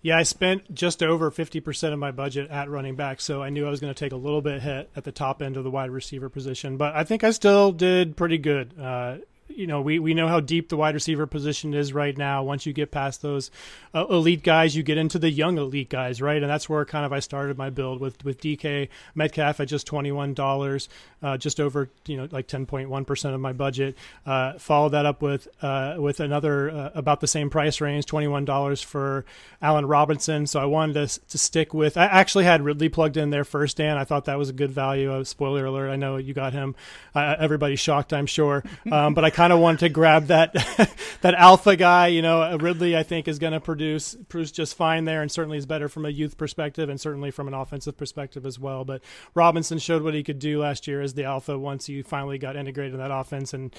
[0.02, 3.66] Yeah, I spent just over 50% of my budget at running back, so I knew
[3.66, 5.70] I was going to take a little bit hit at the top end of the
[5.70, 8.78] wide receiver position, but I think I still did pretty good.
[8.78, 9.16] Uh,
[9.48, 12.42] you know, we, we know how deep the wide receiver position is right now.
[12.42, 13.50] Once you get past those
[13.94, 16.40] uh, elite guys, you get into the young elite guys, right?
[16.42, 19.86] And that's where kind of I started my build with with DK Metcalf at just
[19.86, 20.88] twenty one dollars,
[21.22, 23.96] uh, just over you know like ten point one percent of my budget.
[24.24, 28.28] Uh, follow that up with uh, with another uh, about the same price range, twenty
[28.28, 29.24] one dollars for
[29.62, 30.46] Allen Robinson.
[30.46, 31.96] So I wanted to to stick with.
[31.96, 33.96] I actually had Ridley plugged in there first, Dan.
[33.96, 35.12] I thought that was a good value.
[35.12, 35.90] Uh, spoiler alert!
[35.90, 36.74] I know you got him.
[37.14, 40.54] everybody's shocked, I'm sure, um, but I kind of wanted to grab that
[41.20, 42.06] that alpha guy.
[42.06, 45.58] You know, Ridley I think is going to produce produce just fine there, and certainly
[45.58, 48.86] is better from a youth perspective, and certainly from an offensive perspective as well.
[48.86, 49.02] But
[49.34, 52.56] Robinson showed what he could do last year as the alpha once he finally got
[52.56, 53.52] integrated in that offense.
[53.52, 53.76] And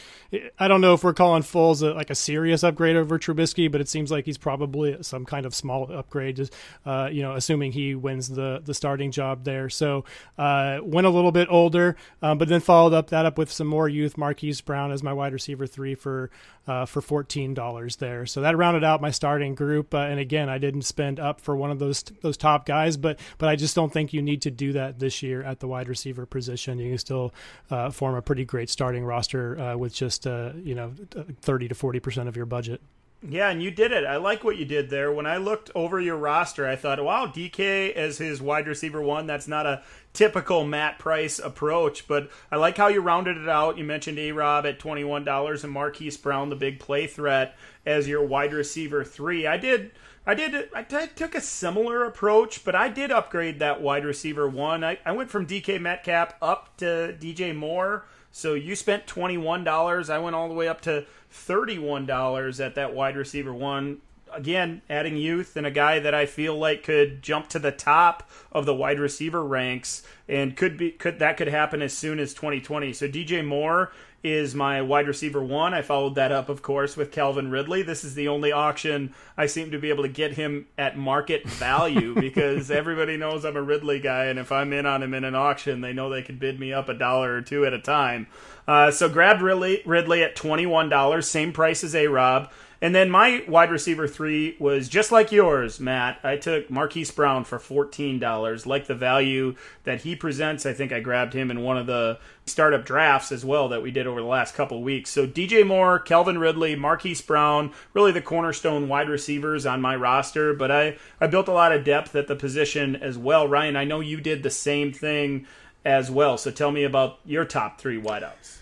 [0.59, 3.81] I don't know if we're calling Foles a, like a serious upgrade over Trubisky, but
[3.81, 6.51] it seems like he's probably some kind of small upgrade.
[6.85, 9.71] Uh, you know, assuming he wins the the starting job there.
[9.71, 10.05] So
[10.37, 13.65] uh, went a little bit older, um, but then followed up that up with some
[13.65, 14.19] more youth.
[14.19, 16.29] Marquise Brown as my wide receiver three for
[16.67, 18.25] uh, for fourteen dollars there.
[18.25, 19.93] So that rounded out my starting group.
[19.93, 23.19] Uh, and again, I didn't spend up for one of those those top guys, but
[23.37, 25.87] but I just don't think you need to do that this year at the wide
[25.87, 26.79] receiver position.
[26.79, 27.33] You can still
[27.69, 30.93] uh, form a pretty great starting roster uh, with just uh, you know
[31.41, 32.81] thirty to forty percent of your budget.
[33.23, 34.05] Yeah, and you did it.
[34.05, 35.11] I like what you did there.
[35.11, 39.25] When I looked over your roster, I thought, wow, DK as his wide receiver one,
[39.25, 39.81] that's not a
[40.13, 43.79] typical Matt Price approach, but I like how you rounded it out.
[43.79, 47.55] You mentioned A Rob at $21 and Marquise Brown, the big play threat,
[47.87, 49.47] as your wide receiver three.
[49.47, 49.91] I did.
[50.27, 50.69] I did.
[50.75, 54.83] I took a similar approach, but I did upgrade that wide receiver one.
[54.83, 58.05] I, I went from DK Metcalf up to DJ Moore.
[58.31, 60.09] So you spent $21.
[60.09, 61.05] I went all the way up to
[61.37, 64.01] $31 at that wide receiver one.
[64.33, 68.29] Again, adding youth and a guy that I feel like could jump to the top
[68.51, 72.33] of the wide receiver ranks and could be could that could happen as soon as
[72.33, 72.91] 2020.
[72.91, 73.91] So DJ Moore
[74.23, 75.73] is my wide receiver one.
[75.73, 77.81] I followed that up, of course, with Calvin Ridley.
[77.81, 81.47] This is the only auction I seem to be able to get him at market
[81.47, 85.23] value because everybody knows I'm a Ridley guy, and if I'm in on him in
[85.23, 87.79] an auction, they know they can bid me up a dollar or two at a
[87.79, 88.27] time.
[88.67, 92.51] Uh, so grabbed Ridley, Ridley at $21, same price as A Rob.
[92.81, 96.19] And then my wide receiver three was just like yours, Matt.
[96.23, 98.65] I took Marquise Brown for $14.
[98.65, 102.19] Like the value that he presents, I think I grabbed him in one of the
[102.45, 105.09] startup drafts as well that we did over the last couple weeks.
[105.09, 110.53] So DJ Moore, Calvin Ridley, Marquise Brown, really the cornerstone wide receivers on my roster.
[110.53, 113.47] But I, I built a lot of depth at the position as well.
[113.47, 115.47] Ryan, I know you did the same thing
[115.83, 116.37] as well.
[116.37, 118.56] So tell me about your top three wideouts.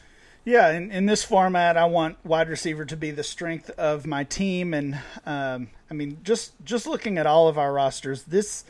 [0.45, 4.23] Yeah, in, in this format, I want wide receiver to be the strength of my
[4.23, 8.63] team, and um, I mean, just just looking at all of our rosters, this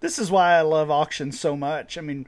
[0.00, 1.96] this is why I love auctions so much.
[1.96, 2.26] I mean,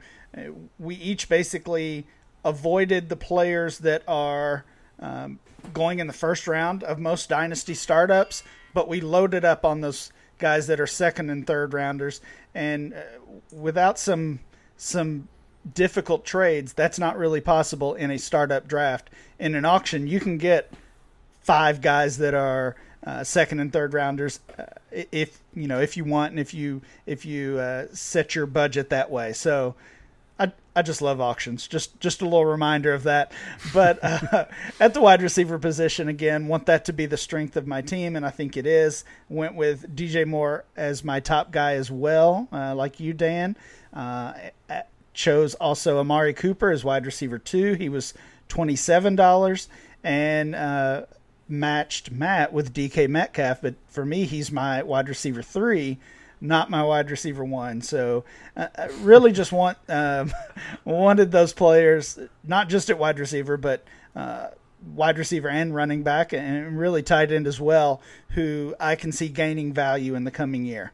[0.79, 2.07] we each basically
[2.45, 4.63] avoided the players that are
[5.01, 5.39] um,
[5.73, 8.41] going in the first round of most dynasty startups,
[8.73, 12.21] but we loaded up on those guys that are second and third rounders,
[12.55, 13.01] and uh,
[13.51, 14.39] without some
[14.77, 15.27] some
[15.73, 19.09] difficult trades, that's not really possible in a startup draft.
[19.39, 20.71] In an auction, you can get
[21.41, 26.05] five guys that are uh, second and third rounders uh, if you know if you
[26.05, 29.33] want and if you if you uh, set your budget that way.
[29.33, 29.75] So
[30.39, 31.67] I I just love auctions.
[31.67, 33.31] Just just a little reminder of that.
[33.73, 34.45] But uh,
[34.79, 38.15] at the wide receiver position again, want that to be the strength of my team,
[38.15, 39.03] and I think it is.
[39.29, 43.57] Went with DJ Moore as my top guy as well, uh, like you, Dan.
[43.93, 44.33] Uh,
[45.13, 47.73] chose also Amari Cooper as wide receiver two.
[47.73, 48.13] He was
[48.47, 49.69] twenty seven dollars
[50.03, 51.03] and uh,
[51.47, 53.61] matched Matt with DK Metcalf.
[53.61, 55.99] But for me, he's my wide receiver three,
[56.41, 57.81] not my wide receiver one.
[57.81, 58.23] So
[58.55, 60.31] uh, I really just want um,
[60.85, 63.83] wanted those players not just at wide receiver, but
[64.15, 64.49] uh,
[64.93, 69.29] wide receiver and running back, and really tight end as well, who I can see
[69.29, 70.91] gaining value in the coming year.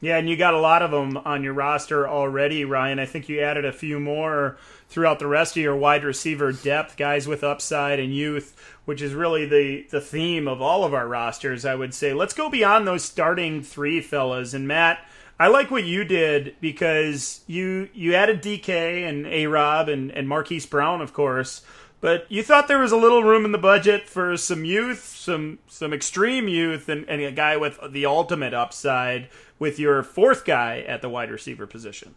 [0.00, 2.98] Yeah, and you got a lot of them on your roster already, Ryan.
[2.98, 4.56] I think you added a few more
[4.88, 9.12] throughout the rest of your wide receiver depth, guys with upside and youth, which is
[9.12, 12.14] really the the theme of all of our rosters, I would say.
[12.14, 14.54] Let's go beyond those starting three fellas.
[14.54, 15.04] And Matt,
[15.38, 20.26] I like what you did because you you added DK and A Rob and, and
[20.26, 21.60] Marquise Brown, of course.
[22.00, 25.58] But you thought there was a little room in the budget for some youth, some
[25.66, 29.28] some extreme youth, and, and a guy with the ultimate upside
[29.60, 32.16] with your fourth guy at the wide receiver position.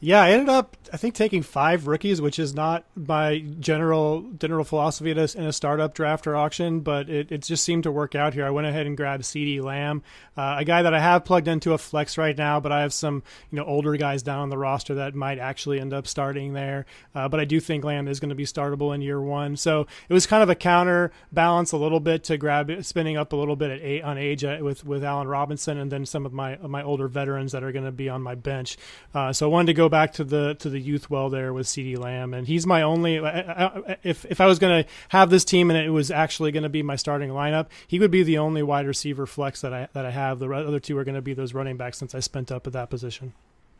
[0.00, 4.64] Yeah, I ended up I think taking five rookies, which is not my general general
[4.64, 7.90] philosophy in a, in a startup draft or auction, but it, it just seemed to
[7.90, 8.46] work out here.
[8.46, 10.02] I went ahead and grabbed CeeDee Lamb,
[10.36, 12.92] uh, a guy that I have plugged into a flex right now, but I have
[12.92, 16.52] some you know older guys down on the roster that might actually end up starting
[16.52, 16.86] there.
[17.14, 19.86] Uh, but I do think Lamb is going to be startable in year one, so
[20.08, 23.56] it was kind of a counterbalance a little bit to grab spinning up a little
[23.56, 26.56] bit at eight, on age uh, with with Allen Robinson and then some of my
[26.58, 28.76] my older veterans that are going to be on my bench.
[29.12, 31.66] Uh, so I wanted to go back to the to the youth well there with
[31.66, 33.16] CeeDee Lamb, and he's my only.
[34.02, 36.68] If if I was going to have this team and it was actually going to
[36.68, 40.04] be my starting lineup, he would be the only wide receiver flex that I that
[40.04, 40.38] I have.
[40.38, 42.72] The other two are going to be those running backs since I spent up at
[42.72, 43.32] that position.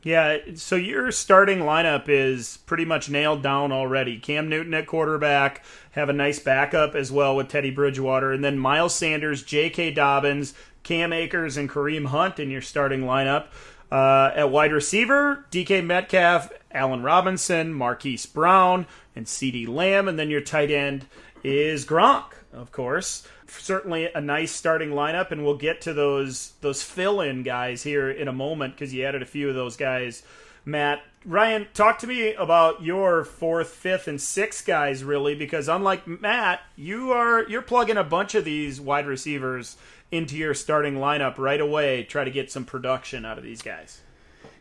[0.04, 4.18] Yeah, so your starting lineup is pretty much nailed down already.
[4.18, 8.61] Cam Newton at quarterback, have a nice backup as well with Teddy Bridgewater, and then
[8.61, 9.90] Miles Sanders, J.K.
[9.90, 10.54] Dobbins,
[10.84, 13.46] Cam Akers, and Kareem Hunt in your starting lineup.
[13.91, 18.86] Uh, at wide receiver, DK Metcalf, Allen Robinson, Marquise Brown,
[19.16, 21.07] and CeeDee Lamb, and then your tight end
[21.43, 26.82] is Gronk, of course certainly a nice starting lineup, and we'll get to those those
[26.82, 30.22] fill in guys here in a moment because you added a few of those guys.
[30.64, 36.07] Matt, Ryan, talk to me about your fourth, fifth, and sixth guys, really, because unlike
[36.07, 39.76] Matt, you are you're plugging a bunch of these wide receivers
[40.11, 42.04] into your starting lineup right away.
[42.04, 44.00] Try to get some production out of these guys.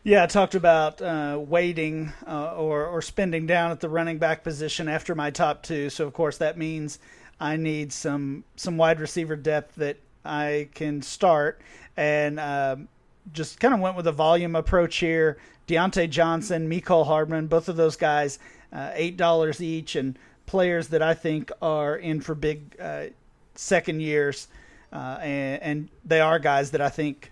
[0.04, 4.44] Yeah, I talked about uh, waiting uh, or or spending down at the running back
[4.44, 5.90] position after my top two.
[5.90, 6.98] So of course that means
[7.40, 11.60] I need some some wide receiver depth that I can start,
[11.96, 12.88] and um,
[13.32, 15.38] just kind of went with a volume approach here.
[15.66, 18.38] Diontae Johnson, Mecole Hardman, both of those guys,
[18.72, 23.06] uh, eight dollars each, and players that I think are in for big uh,
[23.54, 24.48] second years,
[24.92, 27.30] uh, and, and, they are guys that I think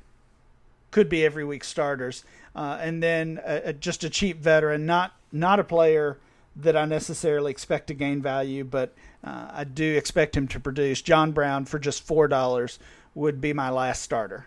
[0.91, 2.25] could be every week starters.
[2.55, 3.41] Uh, and then
[3.81, 6.19] just a cheap veteran, not not a player
[6.57, 11.03] that I necessarily expect to gain value, but uh, I do expect him to produce.
[11.03, 12.79] John Brown for just four dollars
[13.15, 14.47] would be my last starter.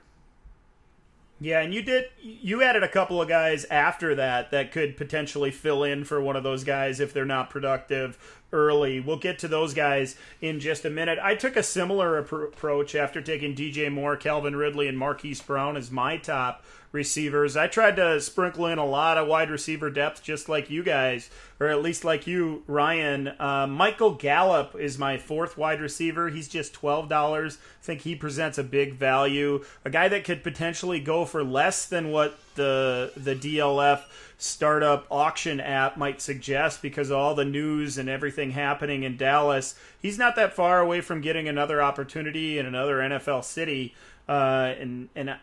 [1.41, 5.51] Yeah, and you did you added a couple of guys after that that could potentially
[5.51, 8.99] fill in for one of those guys if they're not productive early.
[8.99, 11.19] We'll get to those guys in just a minute.
[11.21, 15.91] I took a similar approach after taking DJ Moore, Calvin Ridley, and Marquise Brown as
[15.91, 17.55] my top receivers.
[17.55, 21.29] I tried to sprinkle in a lot of wide receiver depth, just like you guys,
[21.59, 23.27] or at least like you, Ryan.
[23.39, 26.29] Uh, Michael Gallup is my fourth wide receiver.
[26.29, 27.57] He's just twelve dollars.
[27.81, 29.63] I think he presents a big value.
[29.85, 34.03] A guy that could potentially go for less than what the the DLF
[34.37, 39.75] startup auction app might suggest because of all the news and everything happening in Dallas.
[39.99, 43.95] He's not that far away from getting another opportunity in another NFL city.
[44.27, 45.35] Uh, and and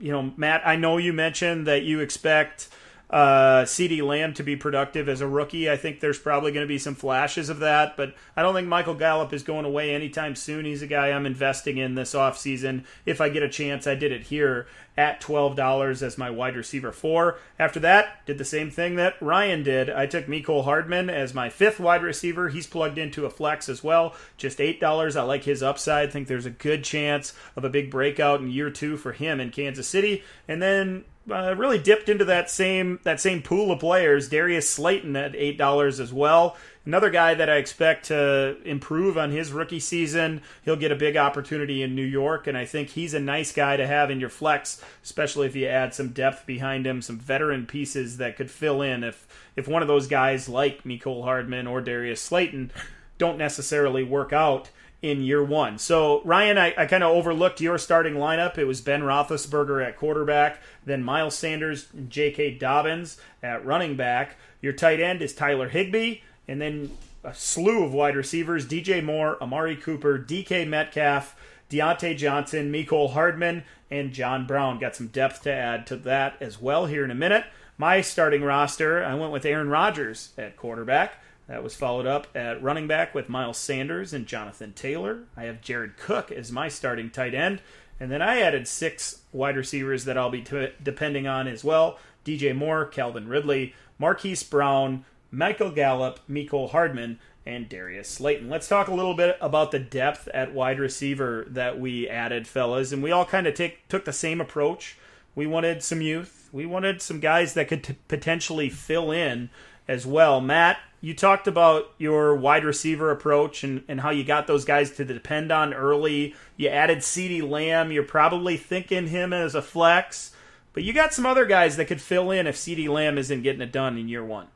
[0.00, 2.68] you know, Matt, I know you mentioned that you expect
[3.10, 5.68] uh, CeeDee Lamb to be productive as a rookie.
[5.68, 8.68] I think there's probably going to be some flashes of that, but I don't think
[8.68, 10.64] Michael Gallup is going away anytime soon.
[10.64, 12.84] He's a guy I'm investing in this offseason.
[13.04, 16.92] If I get a chance, I did it here at $12 as my wide receiver
[16.92, 17.38] four.
[17.58, 19.90] After that, did the same thing that Ryan did.
[19.90, 22.50] I took Mecole Hardman as my fifth wide receiver.
[22.50, 25.16] He's plugged into a flex as well, just $8.
[25.16, 26.12] I like his upside.
[26.12, 29.50] think there's a good chance of a big breakout in year two for him in
[29.50, 30.22] Kansas City.
[30.46, 34.28] And then uh, really dipped into that same that same pool of players.
[34.28, 36.56] Darius Slayton at eight dollars as well.
[36.86, 40.40] Another guy that I expect to improve on his rookie season.
[40.64, 43.76] He'll get a big opportunity in New York, and I think he's a nice guy
[43.76, 47.66] to have in your flex, especially if you add some depth behind him, some veteran
[47.66, 51.80] pieces that could fill in if if one of those guys like Mecole Hardman or
[51.80, 52.72] Darius Slayton
[53.18, 54.70] don't necessarily work out
[55.02, 55.78] in year one.
[55.78, 58.58] So, Ryan, I, I kind of overlooked your starting lineup.
[58.58, 62.58] It was Ben Roethlisberger at quarterback, then Miles Sanders J.K.
[62.58, 64.36] Dobbins at running back.
[64.60, 66.90] Your tight end is Tyler Higbee, and then
[67.24, 71.36] a slew of wide receivers DJ Moore, Amari Cooper, DK Metcalf,
[71.70, 74.78] Diontae Johnson, Mecole Hardman, and John Brown.
[74.78, 77.44] Got some depth to add to that as well here in a minute.
[77.78, 81.14] My starting roster, I went with Aaron Rodgers at quarterback.
[81.50, 85.24] That was followed up at running back with Miles Sanders and Jonathan Taylor.
[85.36, 87.60] I have Jared Cook as my starting tight end.
[87.98, 91.98] And then I added six wide receivers that I'll be t- depending on as well
[92.24, 98.48] DJ Moore, Calvin Ridley, Marquise Brown, Michael Gallup, Mecole Hardman, and Darius Slayton.
[98.48, 102.92] Let's talk a little bit about the depth at wide receiver that we added, fellas.
[102.92, 104.96] And we all kind of take, took the same approach.
[105.34, 109.50] We wanted some youth, we wanted some guys that could t- potentially fill in
[109.88, 110.40] as well.
[110.40, 114.90] Matt, you talked about your wide receiver approach and, and how you got those guys
[114.92, 116.34] to depend on early.
[116.56, 117.90] You added CeeDee Lamb.
[117.90, 120.34] You're probably thinking him as a flex,
[120.72, 123.62] but you got some other guys that could fill in if CeeDee Lamb isn't getting
[123.62, 124.48] it done in year one.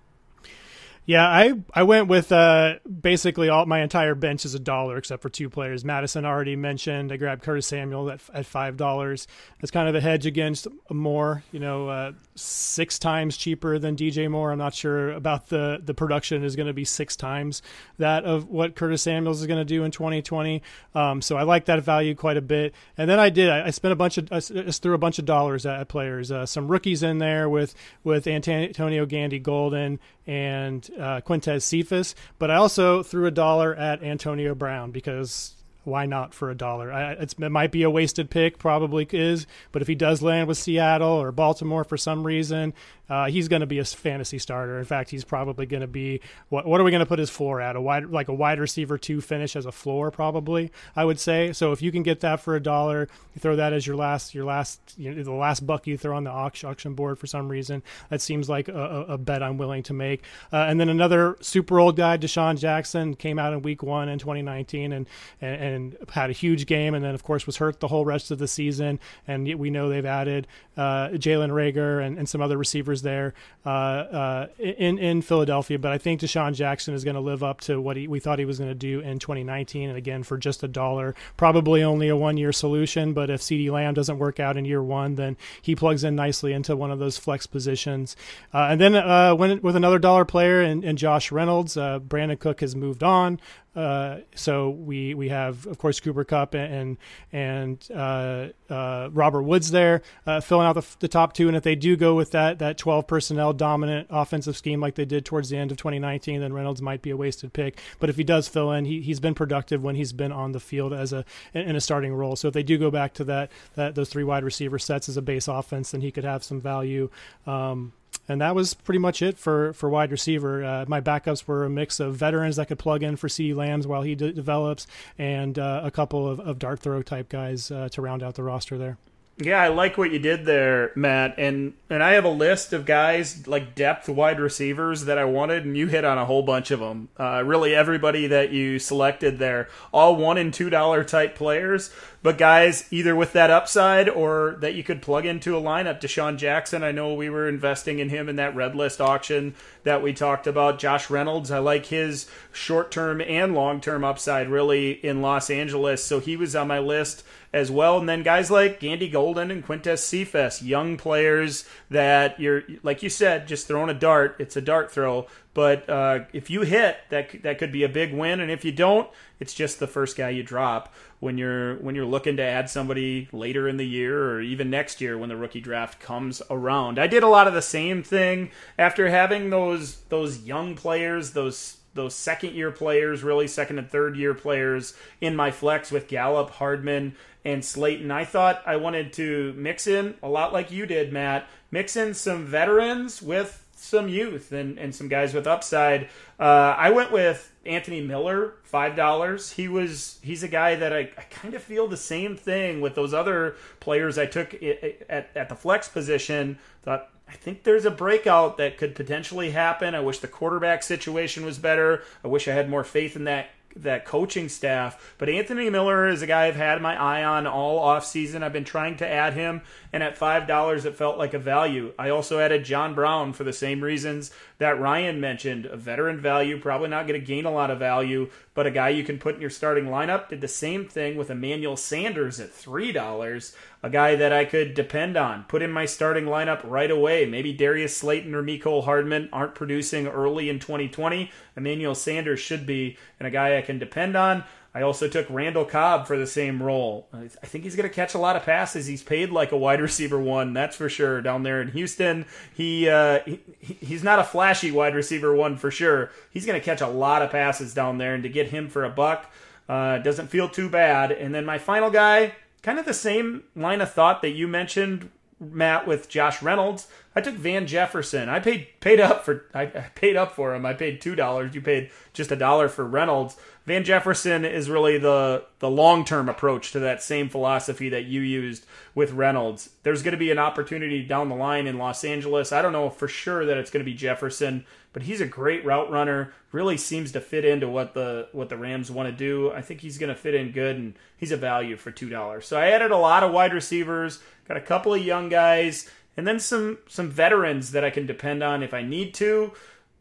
[1.07, 5.21] Yeah, I I went with uh, basically all my entire bench is a dollar except
[5.21, 5.85] for two players.
[5.85, 7.13] Mattison already mentioned.
[7.13, 9.27] I grabbed Curtis Samuel at, at five dollars.
[9.61, 11.43] That's kind of a hedge against Moore.
[11.53, 14.51] You know, uh, six times cheaper than DJ Moore.
[14.51, 17.61] I'm not sure about the the production is going to be six times
[17.99, 20.63] that of what Curtis Samuels is going to do in 2020.
[20.95, 22.75] Um, so I like that value quite a bit.
[22.97, 23.51] And then I did.
[23.51, 25.89] I, I spent a bunch of I just threw a bunch of dollars at, at
[25.89, 26.33] players.
[26.33, 27.75] Uh, some rookies in there with
[28.05, 34.03] with Antonio Gandy Golden and uh, Quintez Cephus, but I also threw a dollar at
[34.03, 36.91] Antonio Brown because why not for a dollar?
[36.91, 41.13] it might be a wasted pick, probably is, but if he does land with Seattle
[41.13, 42.73] or Baltimore for some reason,
[43.09, 44.79] uh, he's going to be a fantasy starter.
[44.79, 46.67] In fact, he's probably going to be what?
[46.67, 47.77] What are we going to put his floor at?
[47.77, 50.71] A wide like a wide receiver two finish as a floor, probably.
[50.97, 51.53] I would say.
[51.53, 54.45] So if you can get that for a dollar, throw that as your last your
[54.45, 57.83] last you know, the last buck you throw on the auction board for some reason.
[58.11, 60.23] That seems like a, a bet I'm willing to make.
[60.53, 64.19] Uh, and then another super old guy, DeSean Jackson, came out in Week One in
[64.19, 65.07] 2019 and,
[65.41, 68.31] and, and had a huge game, and then of course was hurt the whole rest
[68.31, 69.01] of the season.
[69.27, 70.47] And we know they've added
[70.77, 73.35] uh, Jalen Reagor and, and some other receivers there
[73.67, 75.79] uh, uh, in in Philadelphia.
[75.79, 78.39] But I think DeSean Jackson is going to live up to what he, we thought
[78.39, 82.09] he was going to do in 2019, and again for just a dollar, probably only
[82.09, 83.13] a one year solution.
[83.13, 86.53] But if CeeDee Lamb doesn't work out in year one, then he plugs in nicely
[86.53, 88.17] into one of those flex positions.
[88.53, 92.75] Uh, and then when, with another dollar player and, and Josh Reynolds, Brandin Cook has
[92.77, 93.41] moved on.
[93.75, 96.97] Uh, so we we have of course Cooper Kupp and
[97.33, 101.65] and uh, uh, Robert Woods there uh, filling out the, the, top two, and if
[101.65, 105.49] they do go with that that 12 personnel dominant offensive scheme like they did towards
[105.49, 107.79] the end of 2019, then Reynolds might be a wasted pick.
[107.99, 110.61] But if he does fill in, he he's been productive when he's been on the
[110.61, 112.37] field as a in a starting role.
[112.37, 115.17] So if they do go back to that that those three wide receiver sets as
[115.17, 117.11] a base offense, then he could have some value.
[117.47, 117.93] Um,
[118.29, 120.65] and that was pretty much it for for wide receiver.
[120.65, 123.87] Uh, my backups were a mix of veterans that could plug in for CeeDee Lambs
[123.87, 124.87] while he develops,
[125.19, 128.43] and uh, a couple of, of dart throw type guys uh, to round out the
[128.43, 128.99] roster there.
[129.37, 131.35] Yeah, I like what you did there, Matt.
[131.39, 135.65] And and I have a list of guys like depth wide receivers that I wanted,
[135.65, 137.09] and you hit on a whole bunch of them.
[137.19, 141.93] Uh, really, everybody that you selected there, all one and two dollar type players,
[142.25, 146.01] but guys either with that upside or that you could plug into a lineup.
[146.01, 150.03] DeSean Jackson, I know we were investing in him in that red list auction that
[150.03, 150.79] we talked about.
[150.79, 156.03] Josh Reynolds, I like his short term and long term upside really in Los Angeles,
[156.03, 157.99] so he was on my list as well.
[157.99, 163.11] And then guys like Gandy Golden and Quintez Cephus, young players that you're, like you
[163.11, 164.37] said, just throwing a dart.
[164.39, 165.27] It's a dart throw.
[165.55, 168.41] But uh, if you hit, that that could be a big win.
[168.41, 172.05] And if you don't, it's just the first guy you drop when you're when you're
[172.05, 175.61] looking to add somebody later in the year or even next year when the rookie
[175.61, 176.99] draft comes around.
[176.99, 181.79] I did a lot of the same thing after having those those young players, those
[181.95, 186.51] those second year players, really second and third year players in my flex with Gallup,
[186.51, 188.11] Hardman, and Slayton.
[188.11, 191.47] I thought I wanted to mix in a lot like you did, Matt.
[191.71, 196.09] Mix in some veterans with some youth and, and some guys with upside.
[196.39, 199.53] Uh, I went with Anthony Miller, five dollars.
[199.53, 202.95] He was he's a guy that I, I kind of feel the same thing with
[202.95, 206.59] those other players I took at, at the flex position.
[206.83, 209.95] Thought I think there's a breakout that could potentially happen.
[209.95, 212.03] I wish the quarterback situation was better.
[212.23, 215.15] I wish I had more faith in that that coaching staff.
[215.19, 218.43] But Anthony Miller is a guy I've had my eye on all off season.
[218.43, 219.63] I've been trying to add him,
[219.93, 221.93] and at five dollars, it felt like a value.
[221.99, 225.67] I also added John Brown for the same reasons that Ryan mentioned.
[225.67, 228.91] A veteran value, probably not going to gain a lot of value, but a guy
[228.91, 230.29] you can put in your starting lineup.
[230.29, 234.73] Did the same thing with Emmanuel Sanders at three dollars a guy that I could
[234.73, 237.27] depend on, put in my starting lineup right away.
[237.27, 241.31] Maybe Darius Slayton or Mecole Hardman aren't producing early in 2020.
[241.55, 244.43] Emmanuel Sanders should be, and a guy I can depend on.
[244.75, 247.09] I also took Randall Cobb for the same role.
[247.13, 248.87] I think he's going to catch a lot of passes.
[248.87, 251.21] He's paid like a wide receiver one, that's for sure.
[251.21, 255.71] Down there in Houston, he, uh, he he's not a flashy wide receiver one for
[255.71, 256.11] sure.
[256.31, 258.85] He's going to catch a lot of passes down there, and to get him for
[258.85, 259.31] a buck
[259.69, 261.13] uh, doesn't feel too bad.
[261.13, 265.11] And then my final guy, kind of the same line of thought that you mentioned,
[265.53, 266.89] Matt, with Josh Reynolds.
[267.17, 268.29] I took Van Jefferson.
[268.29, 270.67] I paid paid up for I, paid up for him.
[270.67, 271.55] I paid two dollars.
[271.55, 273.37] You paid just a dollar for Reynolds.
[273.67, 278.21] Van Jefferson is really the the long term approach to that same philosophy that you
[278.21, 279.71] used with Reynolds.
[279.85, 282.53] There's going to be an opportunity down the line in Los Angeles.
[282.53, 285.65] I don't know for sure that it's going to be Jefferson, but he's a great
[285.65, 286.33] route runner.
[286.53, 289.51] Really seems to fit into what the what the Rams want to do.
[289.53, 292.47] I think he's going to fit in good, and he's a value for two dollars.
[292.47, 296.27] So I added a lot of wide receivers, got a couple of young guys and
[296.27, 299.53] then some some veterans that I can depend on if I need to.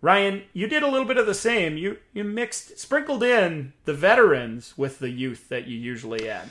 [0.02, 1.78] Ryan, you did a little bit of the same.
[1.78, 6.50] You you mixed sprinkled in the veterans with the youth that you usually add.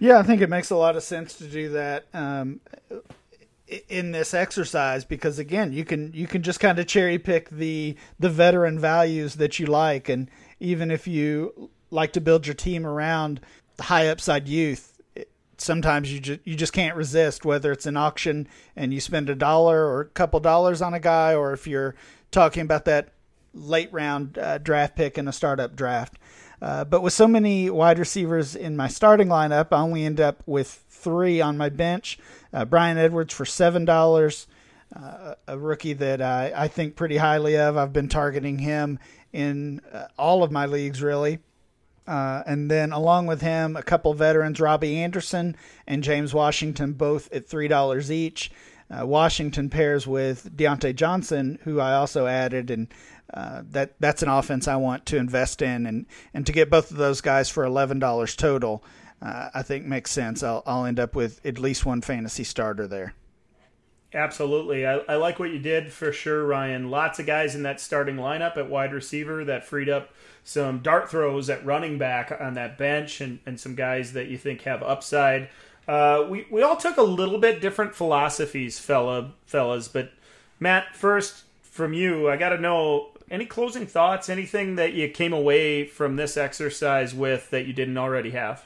[0.00, 2.60] Yeah, I think it makes a lot of sense to do that um,
[3.88, 7.96] in this exercise because again, you can you can just kind of cherry pick the
[8.18, 12.84] the veteran values that you like, and even if you like to build your team
[12.84, 13.40] around
[13.76, 14.93] the high upside youth,
[15.58, 19.34] sometimes you just you just can't resist whether it's an auction and you spend a
[19.34, 21.94] dollar or a couple dollars on a guy or if you're
[22.30, 23.10] talking about that
[23.52, 26.18] late round uh, draft pick in a startup draft.
[26.60, 30.42] Uh, but with so many wide receivers in my starting lineup, I only end up
[30.46, 32.18] with three on my bench.
[32.52, 34.46] Uh, Bryan Edwards for seven dollars,
[34.94, 37.76] uh, a rookie that I, I think pretty highly of.
[37.76, 38.98] I've been targeting him
[39.32, 41.40] in uh, all of my leagues, really.
[42.06, 47.32] Uh, and then along with him, a couple veterans, Robbie Anderson and James Washington, both
[47.32, 48.50] at $3 each.
[48.90, 52.88] Uh, Washington pairs with Diontae Johnson, who I also added, and
[53.32, 56.90] uh, that that's an offense I want to invest in, and and to get both
[56.90, 58.84] of those guys for eleven dollars total,
[59.22, 60.42] uh, I think makes sense.
[60.42, 63.14] I'll I'll end up with at least one fantasy starter there.
[64.14, 64.86] Absolutely.
[64.86, 66.88] I, I like what you did for sure, Ryan.
[66.88, 70.10] Lots of guys in that starting lineup at wide receiver that freed up
[70.44, 74.38] some dart throws at running back on that bench and, and some guys that you
[74.38, 75.48] think have upside.
[75.88, 79.88] Uh, we, we all took a little bit different philosophies, fella, fellas.
[79.88, 80.12] But
[80.60, 85.32] Matt, first from you, I got to know any closing thoughts, anything that you came
[85.32, 88.64] away from this exercise with that you didn't already have?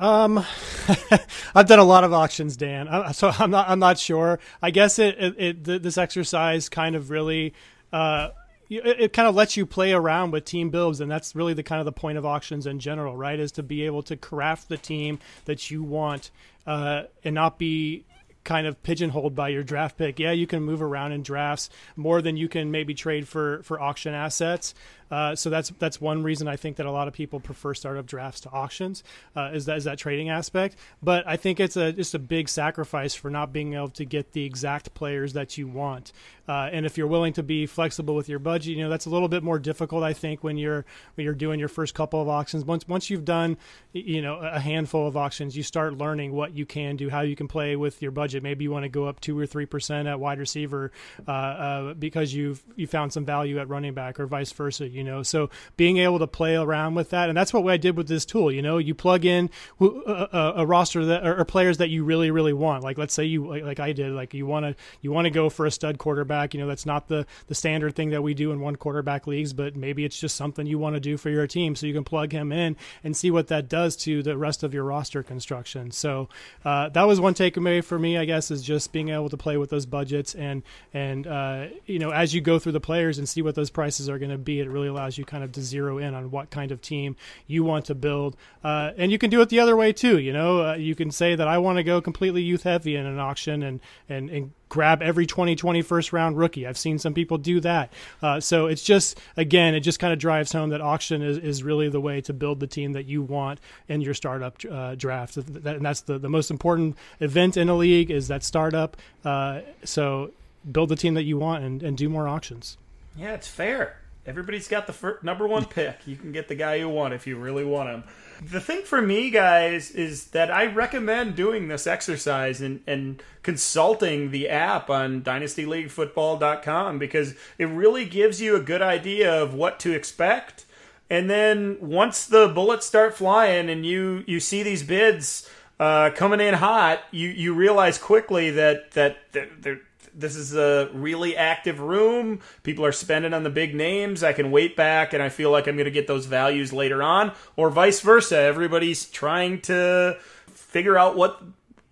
[0.00, 0.38] Um,
[1.54, 2.88] I've done a lot of auctions, Dan.
[3.12, 3.68] So I'm not.
[3.68, 4.40] I'm not sure.
[4.62, 5.16] I guess it.
[5.18, 7.54] it, it this exercise kind of really.
[7.92, 8.30] Uh,
[8.70, 11.62] it, it kind of lets you play around with team builds, and that's really the
[11.62, 13.38] kind of the point of auctions in general, right?
[13.38, 16.30] Is to be able to craft the team that you want,
[16.66, 18.04] uh, and not be
[18.42, 20.18] kind of pigeonholed by your draft pick.
[20.18, 23.78] Yeah, you can move around in drafts more than you can maybe trade for for
[23.80, 24.74] auction assets.
[25.10, 28.06] Uh, so that's that's one reason I think that a lot of people prefer startup
[28.06, 29.02] drafts to auctions
[29.36, 30.76] uh, is that is that trading aspect.
[31.02, 34.32] But I think it's a just a big sacrifice for not being able to get
[34.32, 36.12] the exact players that you want.
[36.48, 39.10] Uh, and if you're willing to be flexible with your budget, you know that's a
[39.10, 40.02] little bit more difficult.
[40.02, 40.84] I think when you're
[41.14, 42.64] when you're doing your first couple of auctions.
[42.64, 43.56] Once once you've done
[43.92, 47.36] you know a handful of auctions, you start learning what you can do, how you
[47.36, 48.42] can play with your budget.
[48.42, 50.90] Maybe you want to go up two or three percent at wide receiver
[51.26, 54.88] uh, uh, because you've you found some value at running back, or vice versa.
[54.88, 55.22] You you know?
[55.22, 55.48] So
[55.78, 58.52] being able to play around with that and that's what I did with this tool
[58.52, 58.76] you know?
[58.76, 59.48] You plug in
[59.80, 62.84] a, a, a roster that or, or, players that you really really want.
[62.84, 65.30] Like let's say you like, like I did like you want to you want to
[65.30, 66.66] go for a stud quarterback you know?
[66.66, 70.04] That's not the the standard thing that we do in one quarterback leagues but maybe
[70.04, 71.74] it's just something you want to do for your team.
[71.74, 74.74] So you can plug him in and see what that does to the rest of
[74.74, 75.90] your roster construction.
[75.90, 76.28] So
[76.64, 79.56] uh, that was one takeaway for me I guess is just being able to play
[79.56, 83.28] with those budgets and and uh, you know as you go through the players and
[83.28, 85.62] see what those prices are going to be it really allows you kind of to
[85.62, 87.16] zero in on what kind of team
[87.46, 88.36] you want to build.
[88.62, 90.18] Uh, and you can do it the other way too.
[90.18, 93.06] You know, uh, you can say that I want to go completely youth heavy in
[93.06, 96.66] an auction and and and grab every 2020 first round rookie.
[96.66, 97.92] I've seen some people do that.
[98.22, 101.62] Uh, so it's just, again, it just kind of drives home that auction is, is
[101.62, 105.36] really the way to build the team that you want in your startup uh, draft.
[105.36, 108.96] And that's the, the most important event in a league is that startup.
[109.24, 110.30] Uh, so
[110.70, 112.78] build the team that you want and, and do more auctions.
[113.16, 113.96] Yeah, it's fair.
[114.30, 116.06] Everybody's got the first, number one pick.
[116.06, 118.04] You can get the guy you want if you really want him.
[118.40, 124.30] The thing for me, guys, is that I recommend doing this exercise and, and consulting
[124.30, 129.90] the app on dynastyleaguefootball.com because it really gives you a good idea of what to
[129.92, 130.64] expect.
[131.10, 135.50] And then once the bullets start flying and you, you see these bids
[135.80, 139.80] uh, coming in hot, you, you realize quickly that, that they're
[140.14, 142.40] this is a really active room.
[142.62, 144.22] People are spending on the big names.
[144.22, 147.02] I can wait back and I feel like I'm going to get those values later
[147.02, 148.38] on, or vice versa.
[148.38, 150.16] Everybody's trying to
[150.52, 151.42] figure out what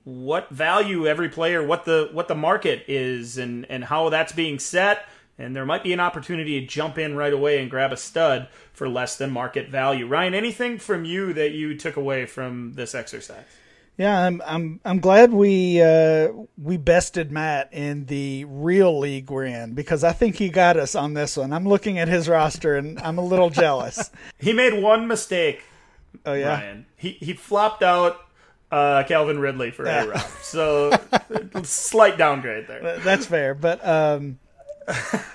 [0.04, 4.58] what value every player, what the what the market is, and and how that's being
[4.58, 5.06] set.
[5.40, 8.48] And there might be an opportunity to jump in right away and grab a stud
[8.72, 10.06] for less than market value.
[10.06, 13.44] Ryan, anything from you that you took away from this exercise?
[13.98, 19.44] Yeah, I'm I'm I'm glad we uh, we bested Matt in the real league we're
[19.44, 21.52] in because I think he got us on this one.
[21.52, 24.12] I'm looking at his roster and I'm a little jealous.
[24.38, 25.64] he made one mistake.
[26.24, 26.86] Oh yeah, Ryan.
[26.94, 28.20] He he flopped out
[28.70, 30.04] uh, Calvin Ridley for yeah.
[30.04, 30.92] A Rob, so
[31.64, 33.00] slight downgrade there.
[33.00, 34.38] That's fair, but um,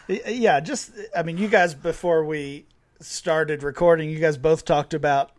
[0.08, 2.66] yeah, just I mean, you guys before we
[3.02, 5.32] started recording, you guys both talked about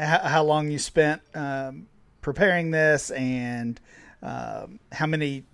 [0.00, 1.22] how, how long you spent.
[1.32, 1.86] Um,
[2.20, 3.80] preparing this and
[4.22, 5.44] um, how many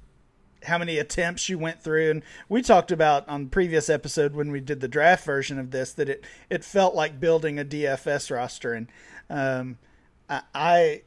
[0.64, 2.10] how many attempts you went through.
[2.10, 5.70] And we talked about on the previous episode when we did the draft version of
[5.70, 8.74] this that it it felt like building a DFS roster.
[8.74, 8.88] And
[9.30, 9.78] um,
[10.28, 11.02] I, I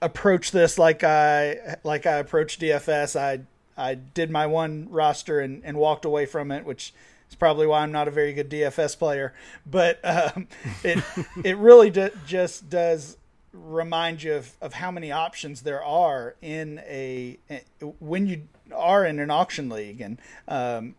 [0.00, 3.42] approached this like I like I approached DFS I
[3.76, 6.92] I did my one roster and, and walked away from it which
[7.32, 9.32] is probably why I'm not a very good DFS player.
[9.64, 10.48] But um,
[10.82, 11.02] it
[11.44, 13.16] it really d- just does
[13.52, 17.38] remind you of, of how many options there are in a
[17.98, 20.94] when you are in an auction league and um,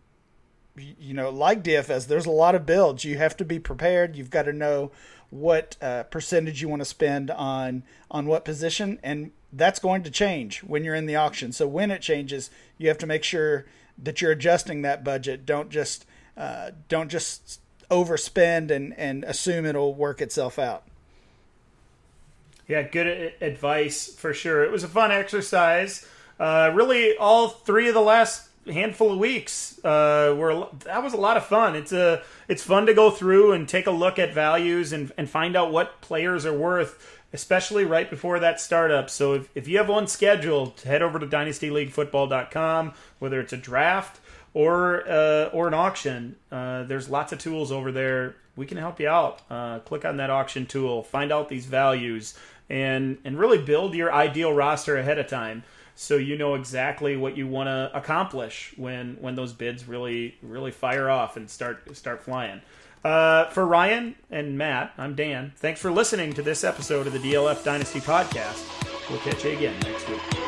[0.75, 4.29] you know like DFS there's a lot of builds you have to be prepared you've
[4.29, 4.91] got to know
[5.29, 10.11] what uh, percentage you want to spend on on what position and that's going to
[10.11, 13.65] change when you're in the auction so when it changes you have to make sure
[13.97, 15.45] that you're adjusting that budget.
[15.45, 17.59] Don't just uh, don't just
[17.91, 20.83] overspend and and assume it'll work itself out.
[22.67, 24.63] Yeah, good advice for sure.
[24.63, 26.07] It was a fun exercise.
[26.39, 31.17] Uh, really, all three of the last handful of weeks uh, were that was a
[31.17, 31.75] lot of fun.
[31.75, 35.29] It's a it's fun to go through and take a look at values and and
[35.29, 39.09] find out what players are worth, especially right before that startup.
[39.09, 44.19] So if, if you have one scheduled, head over to dynastyleaguefootball.com, whether it's a draft
[44.53, 46.35] or uh, or an auction.
[46.51, 48.35] Uh, there's lots of tools over there.
[48.55, 49.41] We can help you out.
[49.49, 52.37] Uh, click on that auction tool, find out these values,
[52.69, 55.63] and and really build your ideal roster ahead of time
[55.95, 60.71] so you know exactly what you want to accomplish when when those bids really really
[60.71, 62.61] fire off and start start flying.
[63.03, 65.51] Uh, for Ryan and Matt, I'm Dan.
[65.57, 68.65] Thanks for listening to this episode of the DLF Dynasty podcast.
[69.09, 70.42] We'll catch you again next week.